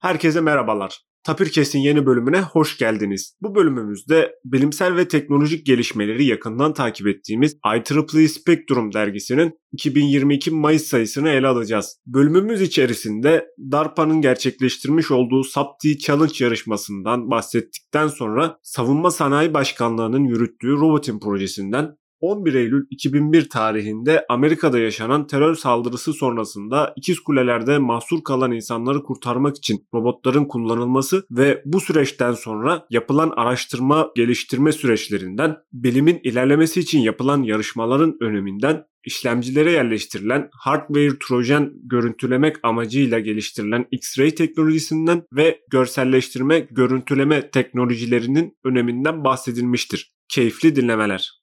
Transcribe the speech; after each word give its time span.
Herkese 0.00 0.40
merhabalar. 0.40 0.98
Tapirkes'in 1.24 1.78
yeni 1.78 2.06
bölümüne 2.06 2.40
hoş 2.40 2.78
geldiniz. 2.78 3.36
Bu 3.40 3.54
bölümümüzde 3.54 4.32
bilimsel 4.44 4.96
ve 4.96 5.08
teknolojik 5.08 5.66
gelişmeleri 5.66 6.24
yakından 6.24 6.74
takip 6.74 7.06
ettiğimiz 7.06 7.56
IEEE 7.66 8.28
Spectrum 8.28 8.92
dergisinin 8.92 9.52
2022 9.72 10.50
Mayıs 10.50 10.82
sayısını 10.82 11.28
ele 11.28 11.46
alacağız. 11.46 12.00
Bölümümüz 12.06 12.62
içerisinde 12.62 13.46
DARPA'nın 13.58 14.20
gerçekleştirmiş 14.20 15.10
olduğu 15.10 15.44
SAPTI 15.44 15.98
Challenge 15.98 16.44
yarışmasından 16.44 17.30
bahsettikten 17.30 18.08
sonra 18.08 18.58
Savunma 18.62 19.10
Sanayi 19.10 19.54
Başkanlığı'nın 19.54 20.24
yürüttüğü 20.24 20.72
Robotin 20.72 21.20
projesinden 21.20 21.96
11 22.20 22.54
Eylül 22.54 22.86
2001 22.90 23.48
tarihinde 23.48 24.24
Amerika'da 24.28 24.78
yaşanan 24.78 25.26
terör 25.26 25.54
saldırısı 25.54 26.12
sonrasında 26.12 26.92
ikiz 26.96 27.20
kulelerde 27.20 27.78
mahsur 27.78 28.24
kalan 28.24 28.52
insanları 28.52 29.02
kurtarmak 29.02 29.56
için 29.56 29.86
robotların 29.94 30.44
kullanılması 30.44 31.26
ve 31.30 31.62
bu 31.64 31.80
süreçten 31.80 32.32
sonra 32.32 32.86
yapılan 32.90 33.32
araştırma 33.36 34.10
geliştirme 34.16 34.72
süreçlerinden, 34.72 35.56
bilimin 35.72 36.20
ilerlemesi 36.22 36.80
için 36.80 37.00
yapılan 37.00 37.42
yarışmaların 37.42 38.16
öneminden 38.20 38.84
işlemcilere 39.04 39.72
yerleştirilen 39.72 40.48
hardware 40.52 41.18
trojan 41.28 41.72
görüntülemek 41.84 42.56
amacıyla 42.62 43.18
geliştirilen 43.18 43.86
X-ray 43.90 44.34
teknolojisinden 44.34 45.22
ve 45.32 45.60
görselleştirme 45.70 46.60
görüntüleme 46.60 47.50
teknolojilerinin 47.50 48.56
öneminden 48.64 49.24
bahsedilmiştir. 49.24 50.12
Keyifli 50.28 50.76
dinlemeler. 50.76 51.37